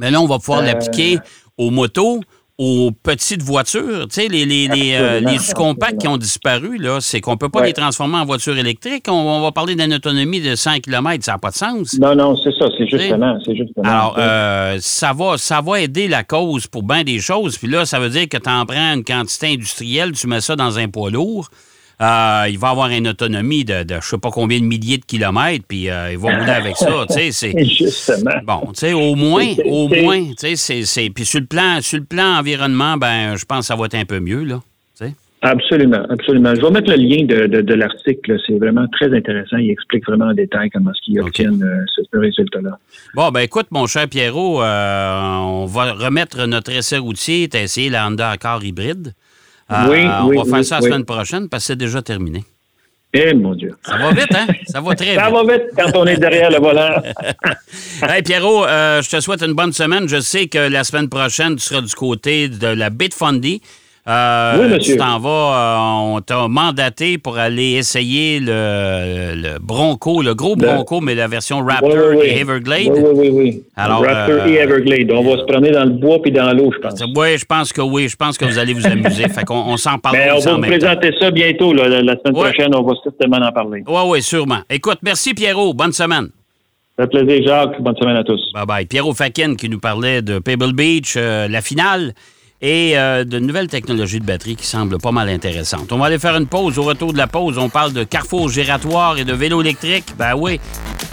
mais 0.00 0.10
là, 0.10 0.20
on 0.20 0.26
va 0.26 0.38
pouvoir 0.38 0.60
Euh. 0.60 0.64
l'appliquer 0.66 1.18
aux 1.58 1.70
motos, 1.70 2.20
aux 2.62 2.90
petites 2.90 3.40
voitures. 3.42 4.06
Tu 4.08 4.20
sais, 4.20 4.28
les, 4.28 4.44
les, 4.44 4.68
les, 4.68 4.94
euh, 4.94 5.20
les 5.20 5.38
sous-compacts 5.38 5.98
qui 5.98 6.08
ont 6.08 6.18
disparu, 6.18 6.76
là, 6.76 6.98
c'est 7.00 7.22
qu'on 7.22 7.38
peut 7.38 7.48
pas 7.48 7.60
Ouais. 7.60 7.68
les 7.68 7.72
transformer 7.72 8.18
en 8.18 8.26
voitures 8.26 8.58
électriques. 8.58 9.06
On, 9.08 9.12
on 9.12 9.40
va 9.40 9.50
parler 9.50 9.74
d'une 9.76 9.94
autonomie 9.94 10.42
de 10.42 10.54
100 10.54 10.80
km, 10.80 11.24
ça 11.24 11.32
n'a 11.32 11.38
pas 11.38 11.50
de 11.50 11.54
sens. 11.56 11.98
Non, 11.98 12.14
non, 12.14 12.36
c'est 12.42 12.52
ça, 12.58 12.66
c'est 12.76 12.86
justement, 12.86 13.38
justement. 13.46 13.84
Alors, 13.88 14.16
euh, 14.18 14.76
ça, 14.80 15.12
va, 15.14 15.38
ça 15.38 15.62
va 15.62 15.80
aider 15.80 16.06
la 16.08 16.22
cause 16.22 16.66
pour 16.66 16.82
bien 16.82 17.02
des 17.02 17.18
choses. 17.18 17.56
Puis 17.56 17.68
là, 17.68 17.86
ça 17.86 17.98
veut 17.98 18.10
dire 18.10 18.28
que 18.28 18.36
tu 18.36 18.50
en 18.50 18.66
prends 18.66 18.94
une 18.94 19.04
quantité 19.04 19.46
industrielle, 19.54 20.12
tu 20.12 20.26
mets 20.26 20.42
ça 20.42 20.54
dans 20.54 20.78
un 20.78 20.88
poids 20.88 21.10
lourd. 21.10 21.48
Euh, 22.00 22.46
il 22.48 22.58
va 22.58 22.70
avoir 22.70 22.88
une 22.90 23.08
autonomie 23.08 23.64
de, 23.64 23.82
de 23.82 23.96
je 24.00 24.06
sais 24.08 24.18
pas 24.18 24.30
combien 24.30 24.58
de 24.58 24.64
milliers 24.64 24.98
de 24.98 25.04
kilomètres, 25.04 25.64
puis 25.68 25.90
euh, 25.90 26.12
il 26.12 26.18
va 26.18 26.38
rouler 26.38 26.50
avec 26.50 26.76
ça. 26.76 27.06
Justement. 27.64 28.30
Bon, 28.44 28.72
tu 28.72 28.80
sais, 28.80 28.92
au 28.92 29.14
moins, 29.14 29.46
au 29.66 29.88
moins, 29.88 30.32
tu 30.38 30.56
sais. 30.56 31.10
Puis 31.14 31.24
sur 31.24 31.40
le 31.40 31.46
plan, 31.46 31.80
sur 31.80 31.98
le 31.98 32.04
plan 32.04 32.38
environnement, 32.38 32.96
ben, 32.96 33.36
je 33.36 33.44
pense 33.44 33.60
que 33.60 33.64
ça 33.66 33.76
va 33.76 33.86
être 33.86 33.94
un 33.96 34.04
peu 34.04 34.20
mieux, 34.20 34.44
là. 34.44 34.60
Absolument, 35.42 36.04
absolument. 36.10 36.54
Je 36.54 36.60
vais 36.60 36.70
mettre 36.70 36.90
le 36.90 36.96
lien 36.96 37.24
de, 37.24 37.46
de, 37.46 37.62
de 37.62 37.74
l'article. 37.74 38.36
C'est 38.46 38.58
vraiment 38.58 38.86
très 38.88 39.14
intéressant. 39.16 39.56
Il 39.56 39.70
explique 39.70 40.06
vraiment 40.06 40.26
en 40.26 40.34
détail 40.34 40.68
comment 40.68 40.90
est-ce 40.90 41.00
qu'ils 41.02 41.20
obtiennent 41.20 41.62
euh, 41.62 41.84
ce, 41.96 42.02
ce 42.12 42.18
résultat-là. 42.18 42.78
Bon, 43.14 43.30
ben 43.30 43.40
écoute, 43.40 43.68
mon 43.70 43.86
cher 43.86 44.06
Pierrot, 44.06 44.62
euh, 44.62 45.36
on 45.38 45.64
va 45.64 45.92
remettre 45.94 46.44
notre 46.46 46.70
essai 46.72 46.98
routier. 46.98 47.48
Tu 47.48 47.56
as 47.56 47.62
essayé 47.62 47.88
la 47.88 48.06
Honda 48.06 48.28
Accord 48.28 48.62
hybride. 48.62 49.14
Euh, 49.70 49.74
Oui, 49.88 50.06
on 50.22 50.26
oui, 50.28 50.36
va 50.36 50.44
faire 50.56 50.64
ça 50.64 50.76
la 50.76 50.82
semaine 50.82 51.04
prochaine 51.04 51.48
parce 51.48 51.62
que 51.64 51.66
c'est 51.68 51.76
déjà 51.76 52.02
terminé. 52.02 52.44
Eh 53.12 53.34
mon 53.34 53.54
Dieu. 53.54 53.76
Ça 53.84 53.96
va 53.96 54.12
vite, 54.12 54.32
hein? 54.34 54.46
Ça 54.68 54.80
va 54.80 54.94
très 54.94 55.14
Ça 55.16 55.26
vite. 55.26 55.34
va 55.34 55.42
vite 55.42 55.62
quand 55.76 55.90
on 55.98 56.06
est 56.06 56.16
derrière 56.16 56.50
le 56.50 56.58
volant. 56.58 57.02
Hey 58.08 58.22
Pierrot, 58.22 58.64
euh, 58.66 59.02
je 59.02 59.10
te 59.10 59.20
souhaite 59.20 59.42
une 59.42 59.52
bonne 59.54 59.72
semaine. 59.72 60.08
Je 60.08 60.20
sais 60.20 60.46
que 60.46 60.58
la 60.58 60.84
semaine 60.84 61.08
prochaine, 61.08 61.56
tu 61.56 61.62
seras 61.62 61.80
du 61.80 61.94
côté 61.94 62.48
de 62.48 62.66
la 62.68 62.88
Bitfundy. 62.90 63.60
Euh, 64.10 64.56
Oui, 64.58 64.68
monsieur. 64.74 64.94
Tu 64.94 64.98
t'en 64.98 65.18
vas, 65.20 65.28
euh, 65.28 66.14
on 66.16 66.20
t'a 66.20 66.48
mandaté 66.48 67.16
pour 67.18 67.38
aller 67.38 67.72
essayer 67.74 68.40
le, 68.40 69.34
le 69.36 69.58
Bronco, 69.60 70.20
le 70.22 70.34
gros 70.34 70.56
Le- 70.56 70.66
Bronco, 70.66 71.00
mais 71.00 71.14
la 71.14 71.28
version 71.28 71.60
Raptor 71.64 71.90
Oui, 71.90 71.94
oui, 72.10 72.16
oui. 72.18 72.26
et 72.26 72.40
Everglade. 72.40 72.88
Oui, 72.92 73.02
oui, 73.14 73.28
oui. 73.32 73.62
Alors, 73.76 74.02
Raptor 74.04 74.40
euh, 74.40 74.46
et 74.48 74.54
Everglade. 74.54 75.12
On 75.12 75.22
va 75.22 75.38
se 75.38 75.44
promener 75.44 75.70
dans 75.70 75.84
le 75.84 75.90
bois 75.92 76.20
puis 76.20 76.32
dans 76.32 76.52
l'eau, 76.52 76.72
je 76.74 76.78
pense. 76.80 77.00
Oui, 77.16 77.38
je 77.38 77.44
pense 77.44 77.72
que 77.72 77.80
oui. 77.82 78.08
Je 78.08 78.16
pense 78.16 78.36
que 78.36 78.44
vous 78.44 78.58
allez 78.58 78.72
vous 78.74 78.86
amuser. 78.86 79.28
fait 79.28 79.44
qu'on 79.44 79.54
on 79.54 79.76
s'en 79.76 79.98
parle 79.98 80.16
Mais 80.16 80.30
on 80.32 80.40
va 80.40 80.54
vous 80.54 80.60
présenter 80.60 81.10
ça 81.20 81.30
bientôt. 81.30 81.72
là. 81.72 81.88
La, 81.88 82.02
la 82.02 82.16
semaine 82.18 82.32
prochaine, 82.34 82.74
on 82.74 82.82
va 82.82 82.94
certainement 83.04 83.46
en 83.46 83.52
parler. 83.52 83.84
Oui, 83.86 84.00
oui, 84.06 84.22
sûrement. 84.22 84.60
Écoute, 84.68 84.98
merci 85.02 85.34
Pierrot. 85.34 85.72
Bonne 85.74 85.92
semaine. 85.92 86.28
Ça 86.98 87.06
fait 87.06 87.24
plaisir, 87.24 87.46
Jacques. 87.46 87.80
Bonne 87.80 87.96
semaine 87.96 88.16
à 88.16 88.24
tous. 88.24 88.40
Bye 88.54 88.66
bye. 88.66 88.86
Pierrot 88.86 89.14
Fakin 89.14 89.54
qui 89.54 89.68
nous 89.68 89.78
parlait 89.78 90.20
de 90.20 90.38
Pebble 90.40 90.72
Beach, 90.72 91.16
la 91.16 91.60
finale, 91.62 92.12
et 92.62 92.98
euh, 92.98 93.24
de 93.24 93.38
nouvelles 93.38 93.68
technologies 93.68 94.20
de 94.20 94.24
batterie 94.24 94.56
qui 94.56 94.66
semblent 94.66 94.98
pas 94.98 95.12
mal 95.12 95.28
intéressantes. 95.28 95.92
On 95.92 95.98
va 95.98 96.06
aller 96.06 96.18
faire 96.18 96.36
une 96.36 96.46
pause. 96.46 96.78
Au 96.78 96.82
retour 96.82 97.12
de 97.12 97.18
la 97.18 97.26
pause, 97.26 97.58
on 97.58 97.68
parle 97.68 97.92
de 97.92 98.04
carrefour 98.04 98.48
giratoire 98.50 99.18
et 99.18 99.24
de 99.24 99.32
vélo 99.32 99.60
électrique. 99.62 100.06
Ben 100.18 100.34
oui, 100.36 100.60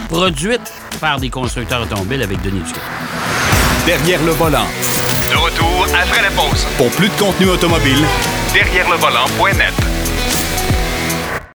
produite 0.08 0.72
par 1.00 1.18
des 1.18 1.30
constructeurs 1.30 1.82
automobiles 1.82 2.22
avec 2.22 2.40
Denis 2.42 2.60
Duquet. 2.60 2.80
Derrière 3.86 4.22
le 4.24 4.32
volant. 4.32 4.66
De 5.30 5.36
retour 5.36 5.86
après 6.00 6.22
la 6.22 6.30
pause. 6.30 6.66
Pour 6.76 6.90
plus 6.90 7.08
de 7.08 7.14
contenu 7.14 7.48
automobile, 7.48 8.04
Derrière 8.52 8.88
le 8.88 8.96
volant.net. 8.96 9.97